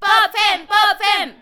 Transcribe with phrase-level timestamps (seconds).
[0.00, 1.34] Pop Fem, Pop Fem.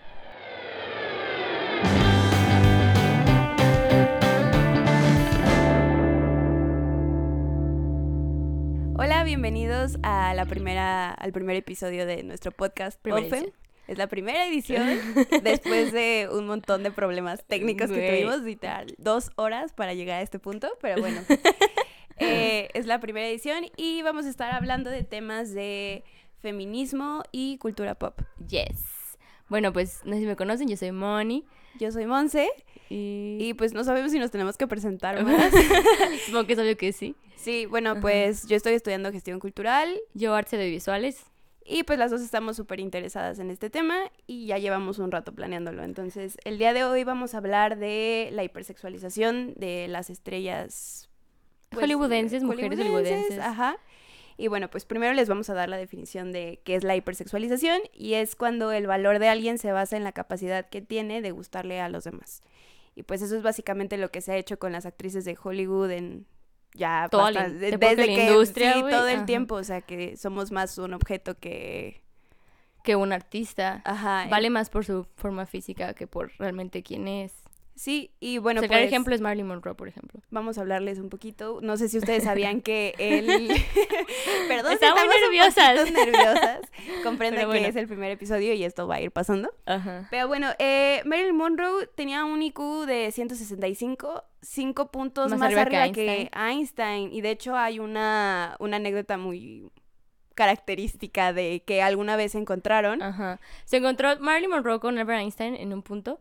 [8.95, 13.43] Hola, bienvenidos a la primera, al primer episodio de nuestro podcast Primera Pop Fem.
[13.43, 13.63] edición.
[13.87, 14.87] Es la primera edición
[15.43, 20.21] después de un montón de problemas técnicos que tuvimos, literal, dos horas para llegar a
[20.21, 21.21] este punto, pero bueno.
[22.19, 26.03] Eh, es la primera edición y vamos a estar hablando de temas de
[26.43, 28.21] feminismo y cultura pop.
[28.47, 29.17] Yes.
[29.49, 31.45] Bueno, pues no sé si me conocen, yo soy Moni.
[31.79, 32.51] Yo soy Monse
[32.89, 35.51] Y, y pues no sabemos si nos tenemos que presentar más.
[36.25, 37.15] supongo que es obvio que sí.
[37.37, 41.25] Sí, bueno, pues yo estoy estudiando gestión cultural Yo arte de visuales.
[41.65, 43.95] y pues las dos estamos súper interesadas en este tema
[44.27, 45.83] y ya llevamos un rato planeándolo.
[45.83, 51.09] Entonces, el día de hoy vamos a hablar de la hipersexualización de las estrellas
[51.69, 53.39] pues, Hollywoodenses, mujeres hollywoodenses.
[53.39, 53.77] Ajá.
[54.37, 57.79] Y bueno, pues primero les vamos a dar la definición de qué es la hipersexualización
[57.93, 61.31] y es cuando el valor de alguien se basa en la capacidad que tiene de
[61.31, 62.41] gustarle a los demás.
[62.95, 65.91] Y pues eso es básicamente lo que se ha hecho con las actrices de Hollywood
[65.91, 66.25] en
[66.75, 69.25] ya Toda la- desde que que la industria, sí, todo el ajá.
[69.27, 72.01] tiempo, o sea, que somos más un objeto que
[72.83, 77.33] Que un artista ajá, vale más por su forma física que por realmente quién es.
[77.75, 80.21] Sí, y bueno, o sea, el pues, ejemplo es Marilyn Monroe, por ejemplo.
[80.29, 81.59] vamos a hablarles un poquito.
[81.63, 83.51] No sé si ustedes sabían que él
[84.47, 85.91] Perdón, Estamos estamos un nerviosas.
[85.91, 86.59] nerviosas.
[87.19, 89.51] Pero que es el primer episodio y esto va a ir pasando.
[89.65, 90.07] Ajá.
[90.11, 95.61] Pero bueno, eh, Marilyn Monroe tenía un IQ de 165, cinco puntos Más más, arriba
[95.61, 97.13] arriba, que que, Einstein.
[97.13, 99.69] Y de hecho hay una, una anécdota muy
[100.35, 103.01] característica de que alguna vez se encontraron.
[103.01, 103.39] Ajá.
[103.65, 106.19] Se encontró Marilyn Monroe con Albert Einstein en un punto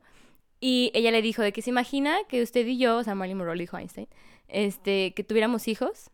[0.64, 3.38] y ella le dijo de que se imagina que usted y yo, o sea, Marilyn
[3.38, 4.06] Monroe le dijo a Einstein,
[4.46, 6.11] este, que tuviéramos hijos,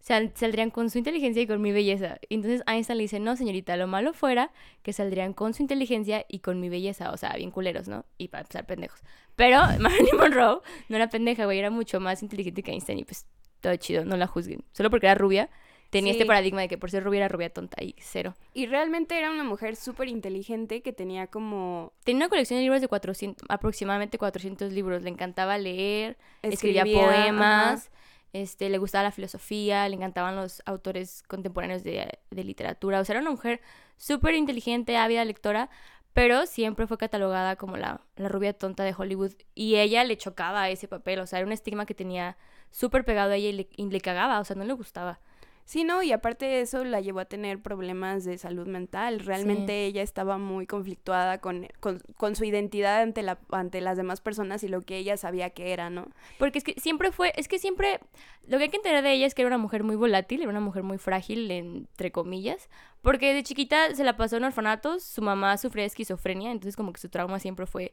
[0.00, 2.18] sal- saldrían con su inteligencia y con mi belleza.
[2.28, 4.50] Entonces Einstein le dice, no, señorita, lo malo fuera
[4.82, 8.04] que saldrían con su inteligencia y con mi belleza, o sea, bien culeros, ¿no?
[8.18, 9.00] Y para empezar pendejos.
[9.36, 13.26] Pero Marilyn Monroe no era pendeja, güey, era mucho más inteligente que Einstein y pues
[13.60, 14.64] todo chido, no la juzguen.
[14.72, 15.50] Solo porque era rubia,
[15.90, 18.34] tenía este paradigma de que por ser rubia era rubia tonta y cero.
[18.54, 21.92] Y realmente era una mujer súper inteligente que tenía como...
[22.04, 25.02] Tenía una colección de libros de 400, aproximadamente 400 libros.
[25.02, 27.90] Le encantaba leer, escribía, escribía, poemas,
[28.32, 33.00] este, le gustaba la filosofía, le encantaban los autores contemporáneos de, de literatura.
[33.00, 33.60] O sea, era una mujer
[33.96, 35.70] súper inteligente, ávida lectora,
[36.12, 39.32] pero siempre fue catalogada como la, la rubia tonta de Hollywood.
[39.54, 42.36] Y ella le chocaba ese papel, o sea, era un estigma que tenía
[42.70, 45.20] súper pegado a ella y le, y le cagaba, o sea, no le gustaba.
[45.70, 49.20] Sí, no, y aparte de eso la llevó a tener problemas de salud mental.
[49.20, 54.20] Realmente ella estaba muy conflictuada con, con, con su identidad ante, la, ante las demás
[54.20, 56.08] personas y lo que ella sabía que era, ¿no?
[56.40, 58.00] Porque es que siempre fue, es que siempre,
[58.48, 60.50] lo que hay que entender de ella es que era una mujer muy volátil, era
[60.50, 62.68] una mujer muy frágil, entre comillas,
[63.00, 66.92] porque de chiquita se la pasó en orfanatos, su mamá sufría de esquizofrenia, entonces como
[66.92, 67.92] que su trauma siempre fue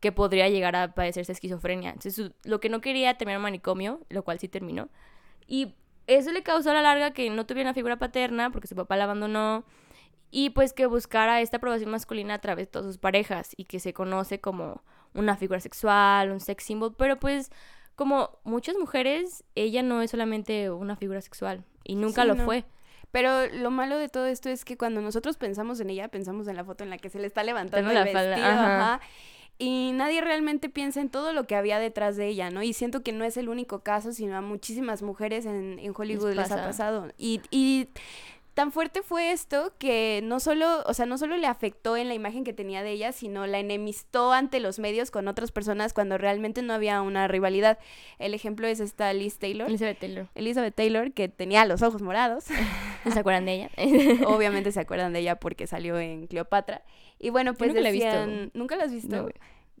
[0.00, 1.88] que podría llegar a padecerse esquizofrenia.
[1.88, 4.90] Entonces su- lo que no quería terminar manicomio, lo cual sí terminó.
[5.46, 5.74] Y
[6.06, 8.96] eso le causó a la larga que no tuviera una figura paterna porque su papá
[8.96, 9.64] la abandonó
[10.30, 13.78] y pues que buscara esta aprobación masculina a través de todas sus parejas y que
[13.80, 14.82] se conoce como
[15.14, 17.50] una figura sexual, un sex symbol, pero pues
[17.94, 22.44] como muchas mujeres, ella no es solamente una figura sexual y nunca Sí, lo no.
[22.44, 22.64] fue.
[23.12, 26.56] Pero lo malo de todo esto es que cuando nosotros pensamos en ella, pensamos en
[26.56, 28.94] la foto en la que se le está levantando el la vestido, ajá.
[28.94, 29.00] ajá.
[29.58, 32.62] Y nadie realmente piensa en todo lo que había detrás de ella, ¿no?
[32.62, 36.34] Y siento que no es el único caso, sino a muchísimas mujeres en, en Hollywood
[36.34, 37.08] les, ha pasado.
[37.18, 37.88] Y, y
[38.54, 42.14] tan fuerte fue esto que no solo, o sea, no solo le afectó en la
[42.14, 46.18] imagen que tenía de ella, sino la enemistó ante los medios con otras personas cuando
[46.18, 47.78] realmente no había una rivalidad.
[48.18, 49.68] El ejemplo es esta Liz Taylor.
[49.68, 50.28] Elizabeth Taylor.
[50.34, 52.46] Elizabeth Taylor, que tenía los ojos morados.
[53.04, 53.70] ¿No se acuerdan de ella?
[54.26, 56.82] Obviamente se acuerdan de ella porque salió en Cleopatra.
[57.18, 58.26] Y bueno, pues nunca la he visto.
[58.54, 59.22] ¿Nunca la has visto?
[59.22, 59.28] No.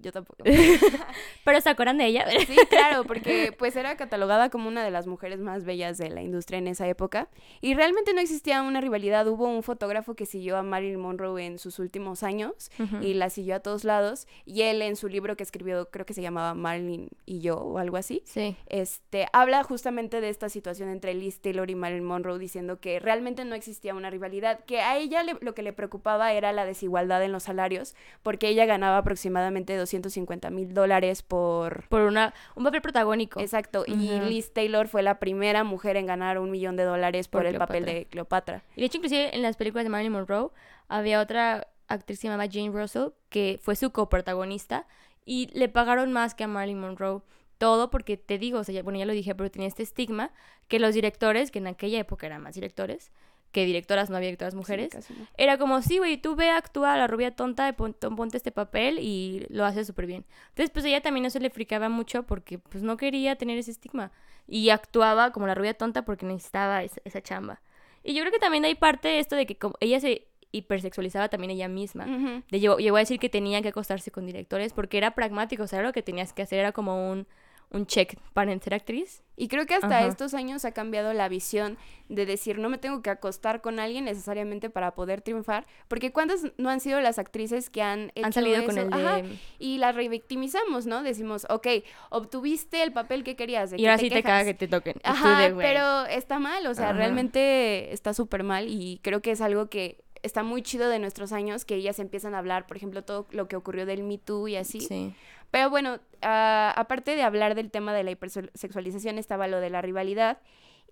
[0.04, 0.44] Yo tampoco.
[1.44, 2.26] Pero se acuerdan de ella.
[2.46, 6.22] Sí, claro, porque pues era catalogada como una de las mujeres más bellas de la
[6.22, 7.28] industria en esa época.
[7.60, 9.26] Y realmente no existía una rivalidad.
[9.28, 12.70] Hubo un fotógrafo que siguió a Marilyn Monroe en sus últimos años
[13.00, 14.26] y la siguió a todos lados.
[14.44, 17.78] Y él en su libro que escribió, creo que se llamaba Marilyn y yo o
[17.78, 18.56] algo así, Sí.
[18.66, 23.44] este, habla justamente de esta situación entre Liz Taylor y Marilyn Monroe, diciendo que realmente
[23.44, 27.22] no existía una rivalidad, que a ella le- lo que le preocupaba era la desigualdad
[27.22, 31.88] en los salarios, porque ella ganaba aproximadamente 250 mil dólares por...
[31.88, 33.40] Por una, un papel protagónico.
[33.40, 33.94] Exacto, y.
[34.20, 37.56] Liz Taylor fue la primera mujer en ganar un millón de dólares por, Por el
[37.58, 38.62] papel de Cleopatra.
[38.76, 40.48] Y de hecho, inclusive en las películas de Marilyn Monroe
[40.88, 44.86] había otra actriz que se llamaba Jane Russell que fue su coprotagonista
[45.26, 47.20] y le pagaron más que a Marilyn Monroe.
[47.58, 50.32] Todo porque te digo, o sea, ya- bueno, ya lo dije, pero tenía este estigma
[50.68, 53.12] que los directores, que en aquella época eran más directores,
[53.54, 54.90] que directoras no había directoras mujeres.
[55.00, 55.26] Sí, no.
[55.38, 58.98] Era como, sí, güey, tú ve, actúa a la rubia tonta, pon- ponte este papel
[58.98, 60.26] y lo hace súper bien.
[60.50, 64.12] Entonces, pues ella también eso le fricaba mucho porque pues no quería tener ese estigma.
[64.46, 67.62] Y actuaba como la rubia tonta porque necesitaba esa, esa chamba.
[68.02, 71.28] Y yo creo que también hay parte de esto de que como ella se hipersexualizaba
[71.28, 72.04] también ella misma.
[72.50, 75.66] De llegó, llegó a decir que tenía que acostarse con directores porque era pragmático, o
[75.66, 77.26] sea, lo que tenías que hacer, era como un,
[77.74, 79.22] un check para ser actriz.
[79.36, 80.06] Y creo que hasta Ajá.
[80.06, 81.76] estos años ha cambiado la visión
[82.08, 86.42] de decir, no me tengo que acostar con alguien necesariamente para poder triunfar, porque ¿cuántas
[86.56, 88.96] no han sido las actrices que han hecho Han salido con el de...
[88.96, 89.22] Ajá,
[89.58, 91.02] y las revictimizamos, ¿no?
[91.02, 91.66] Decimos, ok,
[92.10, 94.46] obtuviste el papel que querías, ¿de Y qué ahora te sí te caga quejas?".
[94.46, 95.00] que te toquen.
[95.02, 96.98] Ajá, de, pero está mal, o sea, Ajá.
[96.98, 101.32] realmente está súper mal y creo que es algo que está muy chido de nuestros
[101.32, 104.48] años, que ellas empiezan a hablar, por ejemplo, todo lo que ocurrió del Me Too
[104.48, 104.80] y así.
[104.80, 105.12] Sí.
[105.50, 109.82] Pero bueno, ah, aparte de hablar del tema de la hipersexualización, estaba lo de la
[109.82, 110.38] rivalidad.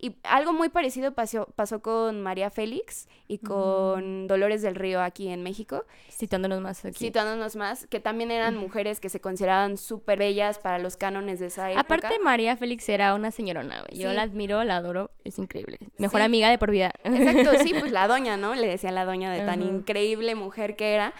[0.04, 5.28] Y algo muy parecido pasó, pasó con María Félix y con Dolores del Río aquí
[5.28, 6.98] en México, Citándonos más aquí.
[6.98, 11.46] citándonos más, que también eran mujeres que se consideraban súper bellas para los cánones de
[11.46, 11.82] esa época.
[11.82, 13.84] Aparte, María Félix era una señorona.
[13.92, 14.16] Yo Sí.
[14.16, 15.78] la admiro, la adoro, es increíble.
[15.98, 16.24] Mejor Sí.
[16.24, 16.90] amiga de por vida.
[17.04, 18.56] Exacto, sí, pues la doña, ¿no?
[18.56, 21.12] Le decía la doña de tan increíble mujer que era.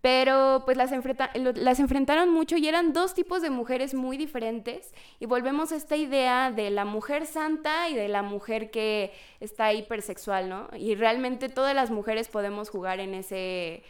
[0.00, 4.94] Pero pues las, enfrentaron mucho y eran dos tipos de mujeres muy diferentes.
[5.18, 9.72] Y volvemos a esta idea de la mujer santa y de la mujer que está
[9.74, 10.68] hipersexual, ¿no?
[10.76, 13.82] Y realmente todas las mujeres podemos jugar en ese...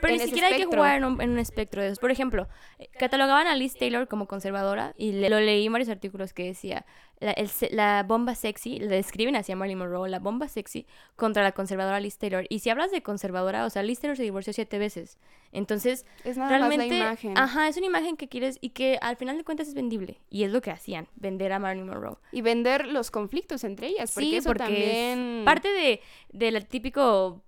[0.00, 0.78] Pero ni siquiera hay que espectro.
[0.80, 1.98] jugar en un, en un espectro de esos.
[1.98, 2.48] Por ejemplo,
[2.78, 6.44] eh, catalogaban a Liz Taylor como conservadora y le- lo leí en varios artículos que
[6.44, 6.84] decía
[7.18, 10.86] la, el la bomba sexy, le describen así a Marilyn Monroe, la bomba sexy
[11.16, 12.46] contra la conservadora Liz Taylor.
[12.48, 15.18] Y si hablas de conservadora, o sea, Liz Taylor se divorció siete veces.
[15.52, 17.36] Entonces, Es nada realmente, más la imagen.
[17.36, 20.20] ajá, es una imagen que quieres y que al final de cuentas es vendible.
[20.30, 22.16] Y es lo que hacían, vender a Marilyn Monroe.
[22.32, 25.38] Y vender los conflictos entre ellas, porque sí, eso porque también...
[25.40, 26.00] es parte de
[26.32, 27.42] del típico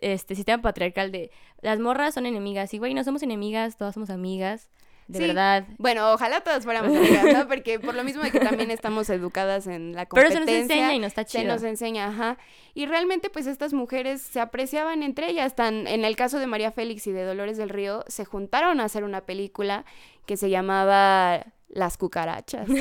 [0.00, 1.30] este sistema patriarcal de
[1.60, 4.68] las morras son enemigas y güey, no somos enemigas, todas somos amigas,
[5.06, 5.26] de Sí.
[5.26, 5.64] verdad.
[5.78, 7.48] Bueno, ojalá todas fuéramos amigas, ¿no?
[7.48, 10.44] Porque por lo mismo de que también estamos educadas en la Pero competencia.
[10.44, 11.52] se nos enseña y no está Se chido.
[11.54, 12.36] nos enseña, ajá.
[12.74, 15.54] Y realmente, pues estas mujeres se apreciaban entre ellas.
[15.56, 18.84] Tan, en el caso de María Félix y de Dolores del Río, se juntaron a
[18.84, 19.86] hacer una película
[20.26, 22.68] que se llamaba Las cucarachas.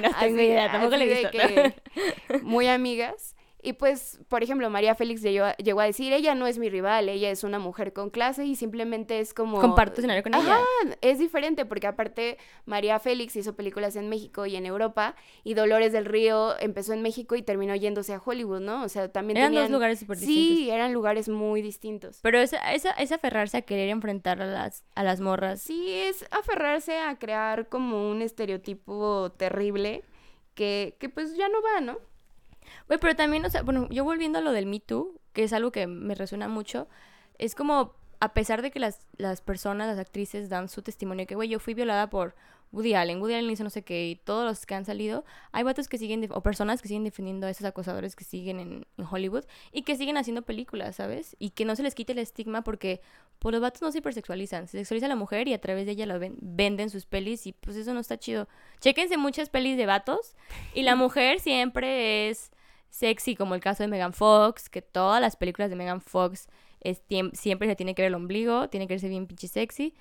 [0.00, 1.30] No tengo idea, tampoco le he visto.
[1.30, 1.74] que
[2.42, 3.34] muy amigas.
[3.62, 6.70] Y pues, por ejemplo, María Félix llegó a, llegó a decir, ella no es mi
[6.70, 9.60] rival, ella es una mujer con clase y simplemente es como...
[9.60, 10.54] Comparto escenario con ella.
[10.54, 15.14] Ajá, es diferente porque aparte María Félix hizo películas en México y en Europa
[15.44, 18.82] y Dolores del Río empezó en México y terminó yéndose a Hollywood, ¿no?
[18.82, 20.56] O sea, también Eran dos lugares súper distintos.
[20.56, 22.20] Sí, eran lugares muy distintos.
[22.22, 25.60] Pero esa, esa, es aferrarse a querer enfrentar a las, a las morras.
[25.60, 30.02] Sí, es aferrarse a crear como un estereotipo terrible
[30.54, 32.09] que, que pues ya no va, ¿no?
[32.88, 35.52] Güey, pero también, o sea, bueno, yo volviendo a lo del Me Too, que es
[35.52, 36.88] algo que me resuena mucho,
[37.38, 41.34] es como, a pesar de que las, las personas, las actrices dan su testimonio, que,
[41.34, 42.34] güey, yo fui violada por
[42.72, 45.64] Woody Allen, Woody Allen hizo no sé qué, y todos los que han salido, hay
[45.64, 49.04] vatos que siguen, o personas que siguen defendiendo a esos acosadores que siguen en, en
[49.10, 51.34] Hollywood y que siguen haciendo películas, ¿sabes?
[51.40, 53.00] Y que no se les quite el estigma porque,
[53.40, 55.92] pues los vatos no se hipersexualizan, se sexualiza a la mujer y a través de
[55.92, 58.46] ella la ven- venden sus pelis y pues eso no está chido.
[58.80, 60.36] Chéquense muchas pelis de vatos
[60.72, 62.52] y la mujer siempre es
[62.90, 66.48] sexy, como el caso de Megan Fox, que todas las películas de Megan Fox
[66.80, 67.02] es,
[67.32, 69.94] siempre se tiene que ver el ombligo, tiene que verse bien pinche sexy.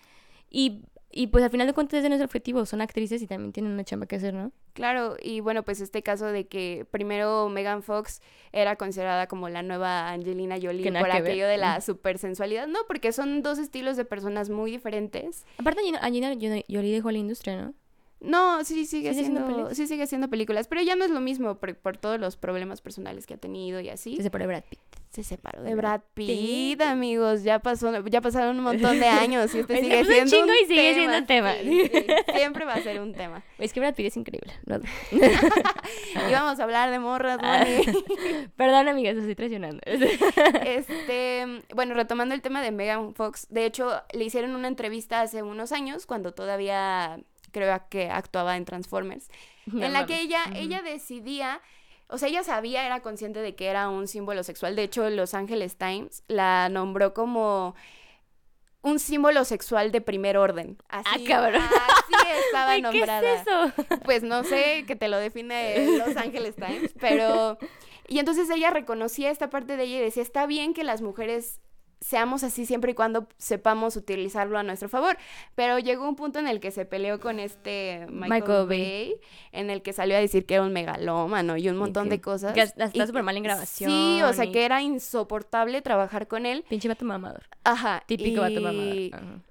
[0.49, 3.27] Y, y pues al final de cuentas ese no es el objetivo, son actrices y
[3.27, 4.51] también tienen una chamba que hacer, ¿no?
[4.73, 8.21] Claro, y bueno, pues este caso de que primero Megan Fox
[8.51, 11.11] era considerada como la nueva Angelina Jolie por ver.
[11.11, 15.45] aquello de la supersensualidad, no, porque son dos estilos de personas muy diferentes.
[15.57, 17.73] Aparte Angelina- Angelina Jolie dejó la industria, ¿no?
[18.21, 19.77] No, sí sigue ¿Sigue haciendo haciendo, pelis?
[19.77, 22.81] sí sigue haciendo películas, pero ya no es lo mismo por, por todos los problemas
[22.81, 24.17] personales que ha tenido y así.
[24.17, 24.79] Se separó de Brad Pitt.
[25.09, 29.07] Se separó de de Brad Brad Pitt, amigos, ya pasó, ya pasaron un montón de
[29.07, 31.53] años y este sigue pasó un siendo chingo y sigue siendo tema.
[31.63, 33.43] sí, sí, siempre va a ser un tema.
[33.57, 34.53] Es que Brad Pitt es increíble.
[34.65, 34.79] ¿no?
[36.29, 38.03] Y vamos a hablar de morras, Moni.
[38.55, 39.81] Perdón, amigas, os estoy traicionando.
[39.85, 45.41] Este, bueno, retomando el tema de Megan Fox, de hecho, le hicieron una entrevista hace
[45.43, 47.19] unos años, cuando todavía
[47.51, 49.29] creo que actuaba en Transformers,
[49.65, 51.61] No en la que ella, ella decidía,
[52.07, 54.75] o sea, ella sabía, era consciente de que era un símbolo sexual.
[54.75, 57.75] De hecho, Los Angeles Times la nombró como
[58.81, 60.77] un símbolo sexual de primer orden.
[60.87, 61.61] Así, cabrón.
[61.61, 62.13] Así
[62.45, 63.73] estaba Güey, ¿Qué nombrada es eso?
[64.05, 67.57] pues no sé que te lo define Los Angeles Times, pero...
[68.07, 71.59] Y entonces ella reconocía esta parte de ella y decía, está bien que las mujeres
[72.01, 75.17] seamos así siempre y cuando sepamos utilizarlo a nuestro favor.
[75.55, 78.79] Pero llegó un punto en el que se peleó con este Michael, Michael Bay.
[78.79, 79.15] Bay,
[79.51, 82.53] en el que salió a decir que era un megalómano y un montón de cosas.
[82.53, 86.45] que está súper mal en grabación Sí, o sea, y- que era insoportable trabajar con
[86.45, 86.63] él.
[86.69, 87.43] Pinche vato mamador.
[87.63, 88.03] Ajá.
[88.05, 88.97] Típico vato mamador.
[89.13, 89.41] Ajá.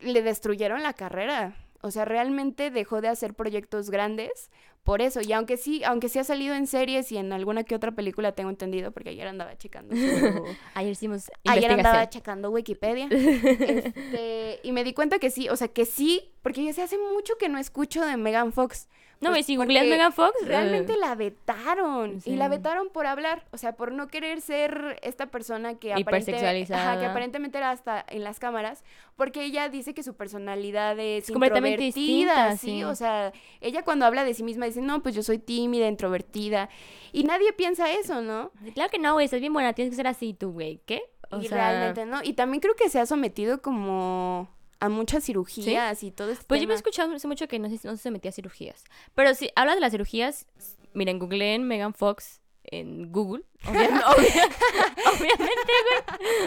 [0.00, 1.54] le destruyeron la carrera.
[1.82, 4.50] O sea, realmente dejó de hacer proyectos grandes
[4.84, 5.20] por eso.
[5.22, 8.32] Y aunque sí, aunque sí ha salido en series y en alguna que otra película,
[8.32, 9.94] tengo entendido, porque ayer andaba checando.
[9.96, 10.00] su-
[10.74, 13.08] Ayer hicimos Ayer andaba checando Wikipedia.
[13.10, 16.98] Este, y me di cuenta que sí, o sea, que sí, porque ya se hace
[16.98, 18.88] mucho que no escucho de Megan Fox.
[19.20, 22.22] No, Pues y si googleas Megan Fox, Realmente eh, la vetaron.
[22.22, 22.30] Sí.
[22.30, 23.44] Y la vetaron por hablar.
[23.50, 26.92] O sea, por no querer ser esta persona que, aparente- Hipersexualizada.
[26.92, 28.82] ajá, que aparentemente era hasta en las cámaras.
[29.16, 32.66] Porque ella dice que su personalidad es, Es completamente distinta, ¿sí?
[32.78, 32.84] sí.
[32.84, 36.70] O sea, ella cuando habla de sí misma dice, no, pues yo soy tímida, introvertida.
[37.12, 38.52] Y nadie piensa eso, ¿no?
[38.72, 40.80] Claro que no, güey, estás bien buena, tienes que ser así tú, güey.
[40.86, 41.02] ¿Qué?
[41.30, 42.20] O y sea, realmente no.
[42.24, 44.48] Y también creo que se ha sometido como
[44.80, 47.68] a muchas cirugías y todo este Pues yo me he escuchado hace mucho que no
[47.68, 48.82] se, no se metía a cirugías.
[49.14, 50.46] Pero si hablas de las cirugías,
[50.94, 53.44] miren, googleen Megan Fox en Google.
[53.66, 54.00] Obviamente,
[55.06, 55.72] obviamente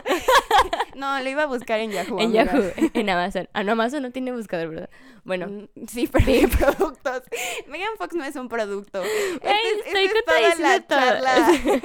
[0.95, 2.19] No, lo iba a buscar en Yahoo.
[2.19, 2.31] en.
[2.33, 3.49] Yahoo, en Amazon.
[3.53, 4.89] Ah, no, Amazon no tiene buscador, ¿verdad?
[5.23, 7.23] Bueno, Mm, Sí, pero hay productos.
[7.67, 9.01] Megan Fox no es un producto.
[9.03, 11.81] Esta Ey, es- estoy esta es toda la charla.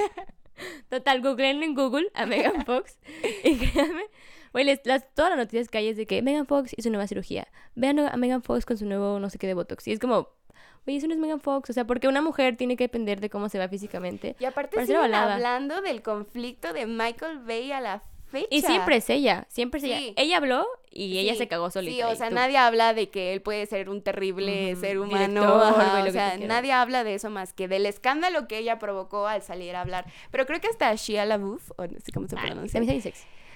[0.88, 2.98] Total, googleenlo en Google a Megan Fox.
[3.44, 4.04] y créanme,
[4.52, 4.80] güey, las,
[5.14, 7.48] todas las noticias que hay es de que Megan Fox hizo nueva cirugía.
[7.74, 9.86] Vean a Megan Fox con su nuevo no sé qué de Botox.
[9.88, 10.28] Y es como,
[10.84, 11.70] güey, eso no es Megan Fox.
[11.70, 14.36] O sea, porque una mujer tiene que depender de cómo se va físicamente.
[14.38, 18.46] Y aparte siguen hablando del conflicto de Michael Bay a la fecha.
[18.50, 19.92] Y siempre es ella, siempre es Sí.
[19.92, 20.12] ella.
[20.16, 21.94] Ella habló y ella se cagó solita.
[21.94, 25.26] Sí, o y sea, nadie habla de que él puede ser un terrible ser humano.
[25.42, 29.26] director, ajá, o sea, nadie habla de eso más que del escándalo que ella provocó
[29.26, 30.06] al salir a hablar.
[30.30, 32.80] Pero creo que hasta Shia LaBeouf, o no sé cómo se pronuncia.
[32.82, 33.00] se me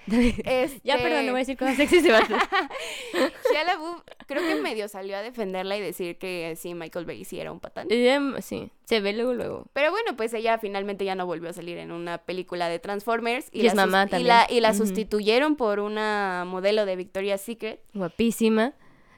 [0.84, 2.10] Ya, perdón, no voy a decir cosas sexys de.
[3.52, 7.38] Shia LaBeouf creo que medio salió a defenderla y decir que sí, Michael Bay sí
[7.38, 7.86] era un patán.
[7.90, 9.66] Em, sí, se ve luego, luego.
[9.72, 13.48] Pero bueno, pues ella finalmente ya no volvió a salir en una película de Transformers.
[13.52, 14.26] Y es la mamá sus- también.
[14.26, 14.78] Y la, y la Ujú.
[14.78, 17.80] sustituyeron por una modelo de Victoria's Secret.
[17.94, 18.72] Guapísima.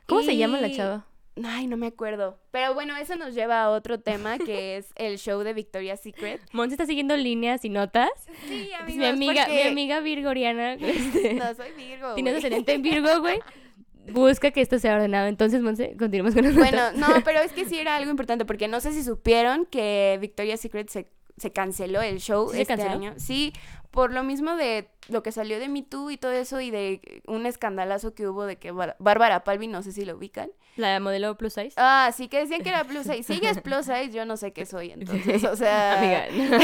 [0.06, 1.06] ¿Cómo se llama la chava?
[1.42, 2.38] Ay, no me acuerdo.
[2.52, 6.40] Pero bueno, eso nos lleva a otro tema que es el show de Victoria's Secret.
[6.52, 8.10] Monse está siguiendo líneas y notas.
[8.46, 10.74] Sí, Es mi amiga, mi amiga virgoriana.
[10.80, 12.14] este, No, soy Virgo.
[12.14, 12.38] Tiene güey.
[12.38, 13.40] ascendente en Virgo, güey.
[14.12, 15.26] Busca que esto sea ordenado.
[15.26, 16.96] Entonces, Monse, continuemos con las Bueno, notas.
[16.96, 20.60] no, pero es que sí era algo importante porque no sé si supieron que Victoria's
[20.60, 22.92] Secret se, se canceló el show ¿Sí se este canceló?
[22.94, 23.14] año.
[23.16, 23.52] Sí,
[23.94, 27.22] por lo mismo de lo que salió de Me Too y todo eso y de
[27.28, 30.50] un escandalazo que hubo de que Bar- Bárbara Palvi, no sé si lo ubican.
[30.76, 31.74] La modelo plus size.
[31.76, 33.22] Ah, sí, que decían que era plus size.
[33.22, 35.98] Si ella es plus size, yo no sé qué soy, entonces, o sea...
[35.98, 36.58] Amiga, no.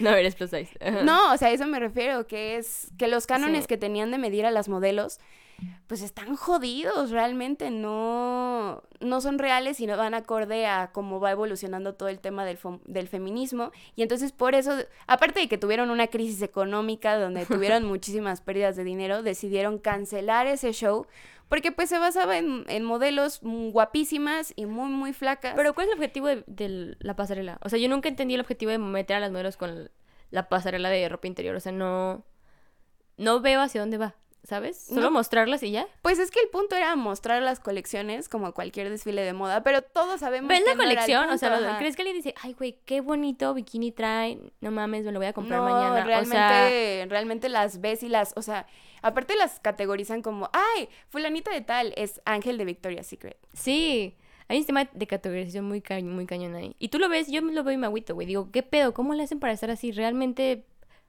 [0.00, 0.70] no eres plus size.
[1.04, 3.68] No, o sea, a eso me refiero, que es que los cánones Sí.
[3.68, 5.20] que tenían de medir a las modelos,
[5.86, 11.32] pues están jodidos, realmente no, no son reales y no van acorde a cómo va
[11.32, 13.72] evolucionando todo el tema del, del feminismo.
[13.96, 14.72] Y entonces por eso,
[15.06, 20.46] aparte de que tuvieron una crisis económica donde tuvieron muchísimas pérdidas de dinero, decidieron cancelar
[20.46, 21.06] ese show
[21.48, 25.54] porque pues se basaba en, en modelos guapísimas y muy, muy flacas.
[25.56, 27.58] Pero ¿cuál es el objetivo de, de la pasarela?
[27.62, 29.90] O sea, yo nunca entendí el objetivo de meter a las modelos con
[30.30, 31.56] la pasarela de ropa interior.
[31.56, 32.24] O sea, no...
[33.16, 34.76] No veo hacia dónde va, ¿sabes?
[34.86, 35.10] Solo No.
[35.10, 35.86] mostrarlas y ya.
[36.02, 39.82] Pues es que el punto era mostrar las colecciones como cualquier desfile de moda, pero
[39.82, 41.30] todos sabemos ¿Ves que la no colección?
[41.30, 41.78] o sea, punto, lo- ajá.
[41.78, 44.38] ¿crees que alguien dice, ay, güey, qué bonito bikini trae?
[44.60, 46.04] No mames, me lo voy a comprar no, mañana.
[46.04, 48.66] realmente, O sea, realmente las ves y las, o sea,
[49.02, 53.36] aparte las categorizan como, ay, fulanita de tal es Ángel de Victoria's Secret.
[53.54, 54.14] sí.
[54.48, 56.74] Hay un sistema de categorización muy, ca- muy cañón ahí.
[56.80, 58.26] Y tú lo ves, yo lo veo y me agüito, güey.
[58.26, 58.92] Digo, ¿qué pedo?
[58.92, 59.92] ¿Cómo le hacen para estar así?
[59.92, 60.64] ¿Realmente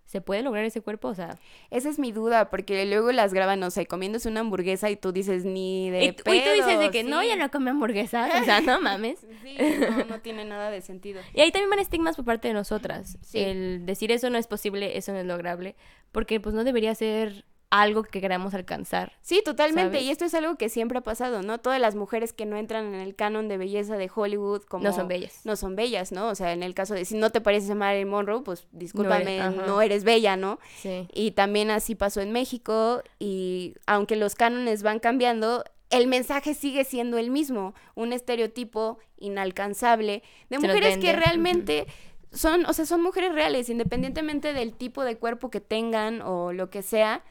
[0.06, 1.08] se puede lograr ese cuerpo?
[1.08, 1.38] O sea...
[1.70, 5.12] Esa es mi duda, porque luego las graban, no sé, comiéndose una hamburguesa y tú
[5.12, 8.42] dices ni de Y, y tú dices de que no, ya no come hamburguesas.
[8.42, 9.20] O sea, no mames.
[9.42, 11.22] Sí, no, no tiene nada de sentido.
[11.34, 13.18] Y ahí también van estigmas por parte de nosotras.
[13.22, 13.40] Sí.
[13.40, 15.76] El decir eso no es posible, eso no es lograble.
[16.12, 19.14] Porque pues no debería ser algo que queramos alcanzar.
[19.22, 19.98] Sí, totalmente.
[19.98, 20.04] ¿Sabes?
[20.04, 21.58] Y esto es algo que siempre ha pasado, ¿no?
[21.58, 24.84] Todas las mujeres que no entran en el canon de belleza de Hollywood como...
[24.84, 25.40] No son bellas.
[25.46, 26.28] No son bellas, ¿no?
[26.28, 29.40] O sea, en el caso de si no te pareces a Marilyn Monroe, pues discúlpame,
[29.66, 30.60] no eres bella, ¿no?
[30.76, 31.08] Sí.
[31.14, 36.84] Y también así pasó en México y aunque los cánones van cambiando, el mensaje sigue
[36.84, 41.88] siendo el mismo, un estereotipo inalcanzable de Se mujeres que realmente
[42.34, 46.70] son, o sea, son mujeres reales, independientemente del tipo de cuerpo que tengan o lo
[46.70, 47.24] que sea,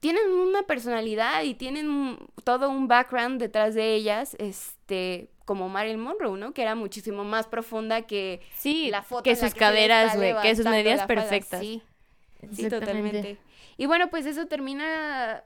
[0.00, 6.38] tienen una personalidad y tienen todo un background detrás de ellas, este, como Marilyn Monroe,
[6.38, 6.52] ¿no?
[6.54, 10.64] Que era muchísimo más profunda que Sí, la foto que sus caderas, güey, que sus
[10.64, 11.06] falda.
[11.06, 11.60] perfectas.
[11.60, 11.82] Sí.
[12.52, 13.36] Sí, totalmente.
[13.76, 15.42] Y bueno, pues eso termina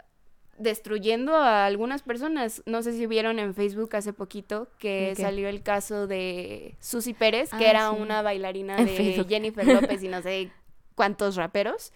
[0.58, 2.62] destruyendo a algunas personas.
[2.66, 7.50] No sé si vieron en Facebook hace poquito que salió el caso de Susy Pérez,
[7.50, 7.96] que Ah, era sí.
[8.00, 9.28] una bailarina de Facebook.
[9.28, 10.50] Jennifer López y no sé
[10.94, 11.92] cuántos raperos.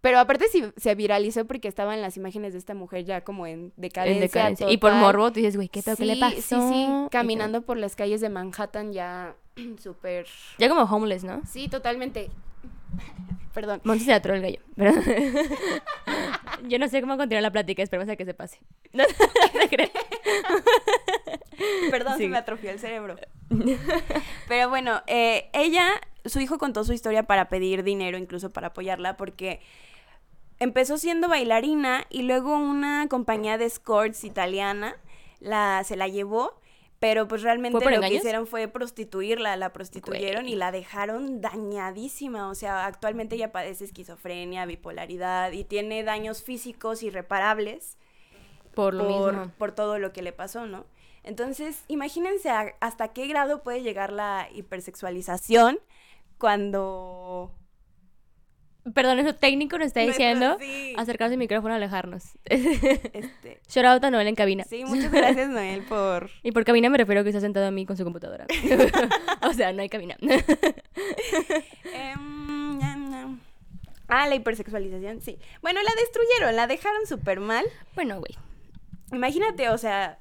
[0.00, 3.72] Pero aparte sí, se viralizó porque estaban las imágenes de esta mujer ya como en
[3.76, 4.14] decadencia.
[4.16, 4.70] En decadencia.
[4.70, 5.96] Y por morbo, tú dices, güey, ¿qué pedo?
[5.96, 6.36] ¿Qué le Sí, pasó?
[6.36, 9.34] Sí, sí, Y caminando por las calles de Manhattan ya
[9.82, 10.26] súper...
[10.58, 11.42] Ya como homeless, ¿no?
[11.46, 12.30] Sí, totalmente.
[13.54, 13.80] Perdón.
[13.84, 14.60] Monty se atoró el gallo.
[14.76, 14.92] Pero...
[16.68, 18.58] Yo no sé cómo continuar la plática, esperemos a que se pase.
[18.92, 19.90] No, te creas.
[21.90, 22.28] Perdón, se Sí.
[22.28, 23.16] me atrofió el cerebro.
[24.48, 25.88] Pero bueno, eh, ella,
[26.24, 29.60] su hijo contó su historia para pedir dinero, incluso para apoyarla, porque
[30.60, 34.96] empezó siendo bailarina y luego una compañía de escorts italiana
[35.40, 36.58] la, se la llevó.
[37.00, 40.52] Pero pues realmente ¿Fue por lo que hicieron fue prostituirla, la prostituyeron Güey.
[40.52, 42.50] y la dejaron dañadísima.
[42.50, 47.96] O sea, actualmente ella padece esquizofrenia, bipolaridad y tiene daños físicos irreparables
[48.74, 49.52] Por lo por, mismo.
[49.56, 50.84] por todo lo que le pasó, ¿no?
[51.22, 55.78] Entonces, imagínense a- hasta qué grado puede llegar la hipersexualización
[56.36, 57.50] cuando...
[58.94, 60.94] Perdón, eso técnico nos está diciendo sí.
[60.96, 62.24] acercarse al micrófono, alejarnos.
[62.44, 64.64] Este, Shout out a Noel en cabina.
[64.64, 66.30] sí, muchas gracias, Noel, por...
[66.42, 68.46] Y por cabina me refiero a que está sentado a mí con su computadora.
[69.42, 70.16] o sea, no hay cabina.
[71.92, 72.70] Em.
[74.10, 75.38] Ah, la hipersexualización, sí.
[75.62, 77.64] Bueno, la destruyeron, la dejaron súper mal.
[77.94, 78.36] bueno, güey.
[79.12, 80.18] Imagínate, o sea,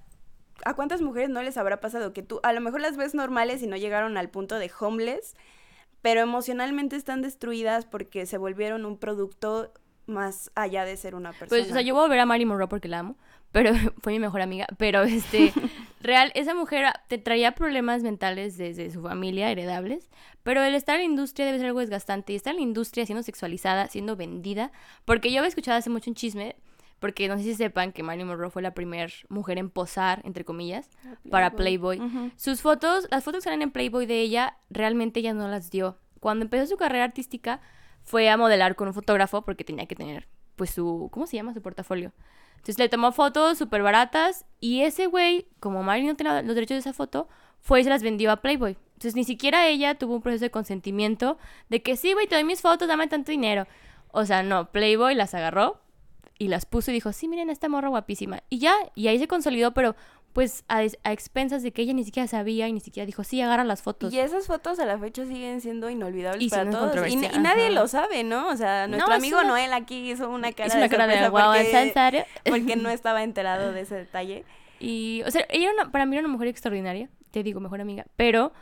[0.63, 3.63] ¿a cuántas mujeres no les habrá pasado que tú a lo mejor las ves normales
[3.63, 5.35] y no llegaron al punto de homeless,
[6.01, 9.71] pero emocionalmente están destruidas porque se volvieron un producto
[10.05, 11.49] más allá de ser una persona?
[11.49, 13.15] Pues, o sea, yo voy a ver a Mary Monroe porque la amo,
[13.51, 14.67] pero fue mi mejor amiga.
[14.77, 15.53] Pero, este,
[16.01, 20.09] real, esa mujer te traía problemas mentales desde su familia, heredables,
[20.43, 22.33] pero el estar en la industria debe ser algo desgastante.
[22.33, 24.71] Y estar en la industria siendo sexualizada, siendo vendida,
[25.05, 26.55] porque yo había escuchado hace mucho un chisme,
[26.99, 30.43] porque no sé si sepan que Marilyn Monroe fue la primera mujer en posar, entre
[30.43, 30.89] comillas,
[31.29, 32.01] para Playboy.
[32.35, 35.97] Sus fotos, las fotos que salen en Playboy de ella, realmente ella no las dio.
[36.19, 37.61] Cuando empezó su carrera artística,
[38.03, 41.53] fue a modelar con un fotógrafo porque tenía que tener, pues, su, ¿cómo se llama?
[41.53, 42.11] Su portafolio.
[42.55, 46.75] Entonces le tomó fotos súper baratas y ese güey, como Marilyn no tenía los derechos
[46.75, 47.29] de esa foto,
[47.61, 48.77] fue y se las vendió a Playboy.
[48.93, 51.37] Entonces ni siquiera ella tuvo un proceso de consentimiento
[51.69, 53.65] de que sí, güey, te doy mis fotos, dame tanto dinero.
[54.11, 55.79] O sea, no, Playboy las agarró
[56.39, 58.41] y las puso y dijo, sí, miren, esta morra guapísima.
[58.49, 59.95] Y ya, y ahí se consolidó, pero
[60.31, 63.65] pues a, expensas de que ella ni siquiera sabía y ni siquiera dijo, sí, agarra
[63.65, 64.13] las fotos.
[64.13, 67.07] Y esas fotos a la fecha siguen siendo inolvidables Y para todos.
[67.09, 68.47] Y, nadie lo sabe, ¿no?
[68.47, 71.07] O sea, nuestro es amigo una- Noel aquí hizo una cara es una de cara
[71.07, 74.45] de sorpresa guau, ¿en porque, no estaba enterado de ese detalle.
[74.79, 77.81] Y, o sea, ella era una- para mí era una mujer extraordinaria, te digo, mejor
[77.81, 78.53] amiga, pero,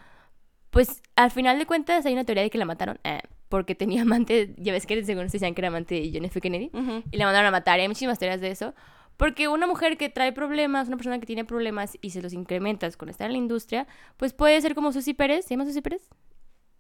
[0.71, 4.01] pues, al final de cuentas hay una teoría de que la mataron eh, porque tenía
[4.03, 6.39] amante, ya ves que según se decían que era amante de John F.
[6.41, 7.03] Kennedy, Ujú.
[7.11, 8.73] y la mandaron a matar, y hay muchísimas teorías de eso,
[9.17, 12.97] porque una mujer que trae problemas, una persona que tiene problemas y se los incrementas
[12.97, 16.03] con estar en la industria, pues puede ser como Susy Pérez, ¿se llama Susy Pérez?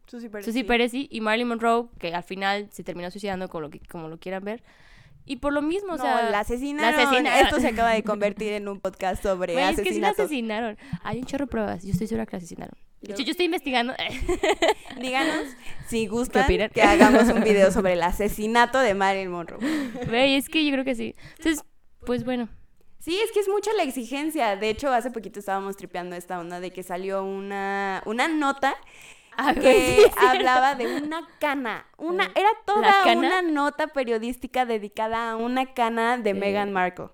[0.05, 0.63] Susi Pérez, Susy sí.
[0.63, 4.07] Pérez sí, y Marilyn Monroe, que al final se terminó suicidando como lo, que, como
[4.07, 4.63] lo quieran ver,
[5.25, 6.29] y por lo mismo, o No, sea...
[6.29, 6.95] la asesinaron.
[6.95, 7.45] la asesinaron.
[7.45, 10.19] Esto se acaba de convertir en un podcast sobre Güey, es que sí la asesinatos.
[10.25, 10.77] asesinaron.
[11.03, 11.83] Hay un chorro de pruebas.
[11.83, 12.75] Yo estoy segura que la asesinaron.
[13.07, 13.93] De hecho, yo estoy investigando.
[15.01, 15.45] Díganos
[15.87, 19.59] si gustan que hagamos un video sobre el asesinato de Marilyn Monroe.
[20.07, 21.15] Güey, es que yo creo que sí.
[21.37, 21.63] Entonces,
[22.05, 22.49] pues bueno.
[22.99, 24.57] Sí, es que es mucha la exigencia.
[24.57, 28.75] De hecho, hace poquito estábamos tripeando esta onda de que salió una, una nota
[29.39, 31.85] Ah, que sí, hablaba de una cana.
[31.97, 33.19] Una, era toda cana?
[33.19, 37.09] una nota periodística dedicada a una cana de Meghan Markle.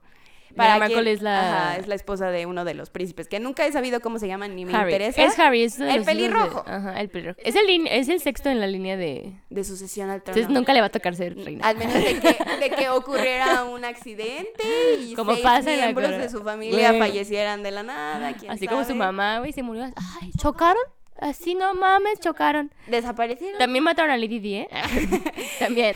[0.56, 3.66] Meghan Markle es la- Ajá, es la esposa de uno de los príncipes, que nunca
[3.66, 4.92] he sabido cómo se llaman ni me Harry.
[4.94, 5.22] interesa.
[5.24, 5.64] Es Harry.
[5.64, 6.64] Es El de- pelirrojo.
[6.68, 7.40] Ajá, el pelirrojo.
[7.44, 9.34] Es el, es el sexto en la línea de...
[9.50, 10.38] De sucesión al trono.
[10.40, 11.66] Entonces nunca le va a tocar ser reina.
[11.68, 14.64] Al menos de que, de que ocurriera un accidente
[15.00, 16.24] y Como seis pasa en la miembros corona.
[16.24, 18.34] de su familia fallecieran de la nada.
[18.34, 19.86] quién Así como su mamá, güey, se murió.
[20.22, 20.82] Ay, ¿chocaron?
[21.20, 22.74] Así no mames, chocaron.
[22.88, 23.58] Desaparecieron.
[23.60, 24.68] También mataron a Lady Di, ¿eh?
[25.60, 25.94] También.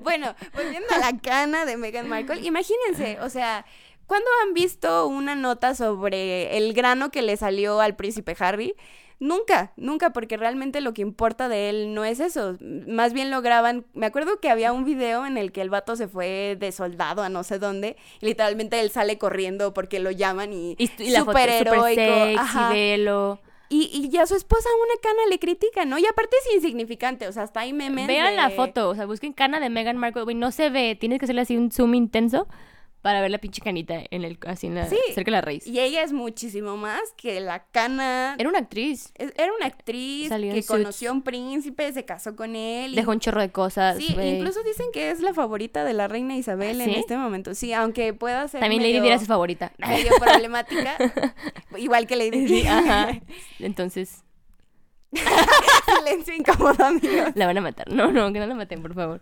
[0.00, 3.64] Bueno, volviendo a la cana de Meghan Markle, imagínense, o sea,
[4.06, 8.74] ¿cuándo han visto una nota sobre el grano que le salió al príncipe Harry?
[9.20, 12.56] Nunca, nunca, porque realmente lo que importa de él no es eso.
[12.60, 13.86] Más bien lo graban.
[13.94, 17.22] Me acuerdo que había un video en el que el vato se fue de soldado
[17.22, 17.96] a no sé dónde.
[18.20, 21.10] Y literalmente él sale corriendo porque lo llaman y, Y, y
[22.36, 22.70] ajá.
[22.70, 23.40] velo.
[23.70, 25.98] Y, y ya su esposa una cana le critica, ¿no?
[25.98, 28.06] Y aparte es insignificante, o sea, hasta hay memes.
[28.06, 31.18] Vean la foto, o sea, busquen cana de Meghan Markle, güey, no se ve, tienes
[31.18, 32.46] que hacerle así un zoom intenso
[33.04, 34.96] para ver la pinche canita en el, así en la, Sí.
[35.08, 35.66] cerca de la raíz.
[35.66, 38.34] Y ella es muchísimo más que la cana.
[38.38, 39.12] Era una actriz.
[39.18, 42.94] Es- Era una actriz Salió en que conoció a un príncipe, se casó con él.
[42.94, 43.98] y- Dejó un chorro de cosas.
[43.98, 46.96] Sí, incluso dicen que es la favorita de la reina Isabel en ¿Sí?
[46.96, 47.52] este momento.
[47.54, 49.70] Sí, aunque pueda ser También Lady medio, Di era su favorita.
[49.86, 50.96] medio problemática,
[51.76, 52.48] igual que Lady.
[52.48, 53.20] Sí, ajá.
[53.58, 54.22] Entonces,
[55.98, 57.32] Silencio incómodo, amigos.
[57.34, 57.90] la van a matar.
[57.92, 59.20] No, no, que no la maten, por favor.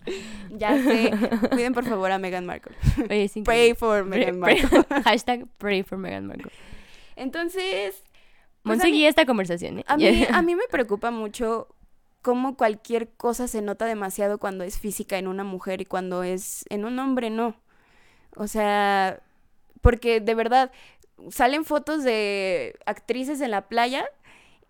[0.51, 1.13] Ya sé.
[1.51, 2.75] Cuiden por favor a Meghan Markle.
[3.11, 4.83] Oye, Pray for Meghan Markle.
[4.85, 6.53] pray- Hashtag pray for Meghan Markle.
[7.17, 8.03] Entonces,
[8.63, 9.85] pues esta conversación, ¿eh?
[9.89, 11.69] A mí, a mí me preocupa mucho
[12.23, 16.65] cómo cualquier cosa se nota demasiado cuando es física en una mujer y cuando es
[16.71, 17.57] en un hombre no.
[18.37, 19.21] O sea,
[19.81, 20.71] porque de verdad
[21.31, 24.07] salen fotos de actrices en la playa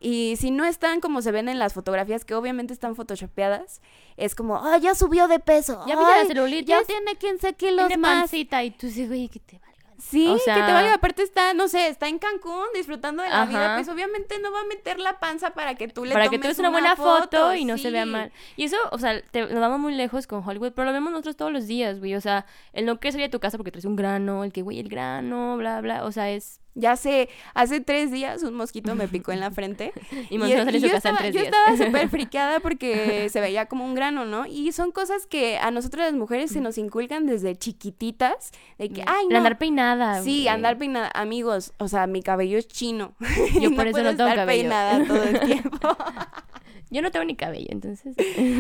[0.03, 3.81] y si no están como se ven en las fotografías, que obviamente están photoshopeadas,
[4.17, 5.83] es como, ah, ya subió de peso.
[5.87, 8.21] Ya viste la celulitis, ya tiene 15 kilos tiene más.
[8.23, 9.73] pancita y tú dices, güey, que te valga.
[9.99, 10.95] Sí, O que te sea- valga.
[10.95, 13.65] Aparte está, no sé, está en Cancún disfrutando de la vida.
[13.67, 13.75] Ajá.
[13.77, 16.57] Pues obviamente no va a meter la panza para que tú le Para que tomes
[16.57, 18.11] tomes una buena foto, y no se vea sí.
[18.11, 18.33] mal.
[18.57, 21.37] Y eso, o sea, te, nos vamos muy lejos con Hollywood, pero lo vemos nosotros
[21.37, 22.17] todos los días, güey.
[22.17, 24.63] O sea, el no querer salir a tu casa porque traes un grano, el que,
[24.63, 26.05] güey, el grano, bla, bla.
[26.05, 26.59] O sea, es...
[26.75, 29.93] Ya sé, hace tres días un mosquito me picó en la frente.
[30.31, 31.53] Y de su yo casa en estaba, tres yo días.
[31.55, 34.47] estaba súper friqueada porque se veía como un grano, ¿no?
[34.47, 38.51] Y son cosas que a nosotras las mujeres se nos inculcan desde chiquititas.
[38.79, 39.37] De que, ay, no.
[39.37, 40.49] andar peinada, Sí, güey.
[40.49, 41.11] andar peinada.
[41.15, 43.13] Amigos, o sea, mi cabello es chino.
[43.61, 44.63] Yo No por eso puedo no tengo estar cabello.
[44.63, 45.97] peinada todo el tiempo.
[46.93, 48.15] Yo no tengo ni cabello, entonces...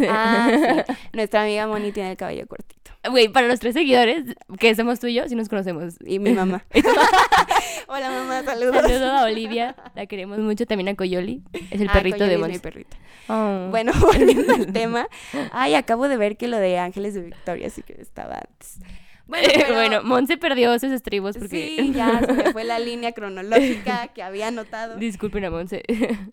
[0.09, 0.95] ah, sí.
[1.13, 2.91] Nuestra amiga Moni tiene el cabello cortito.
[3.11, 4.25] Güey, para los tres seguidores,
[4.59, 5.97] que somos tú y yo, sí nos conocemos.
[6.07, 6.65] Y mi mamá.
[7.89, 8.75] Hola mamá, saludos.
[8.77, 12.39] Saludos a Olivia, la queremos mucho, también a Coyoli, es el Ah, perrito Coyoli de
[12.39, 12.61] Monse.
[12.61, 12.97] perrito.
[13.29, 13.69] Oh.
[13.71, 15.09] Bueno, volviendo al tema.
[15.53, 18.79] Ay, acabo de ver que lo de Ángeles de Victoria sí que estaba antes.
[19.27, 21.75] Bueno, pero- bueno, Monse perdió sus estribos porque...
[21.79, 24.97] sí, ya se me fue la línea cronológica que había anotado.
[24.97, 25.83] Disculpen a Monse.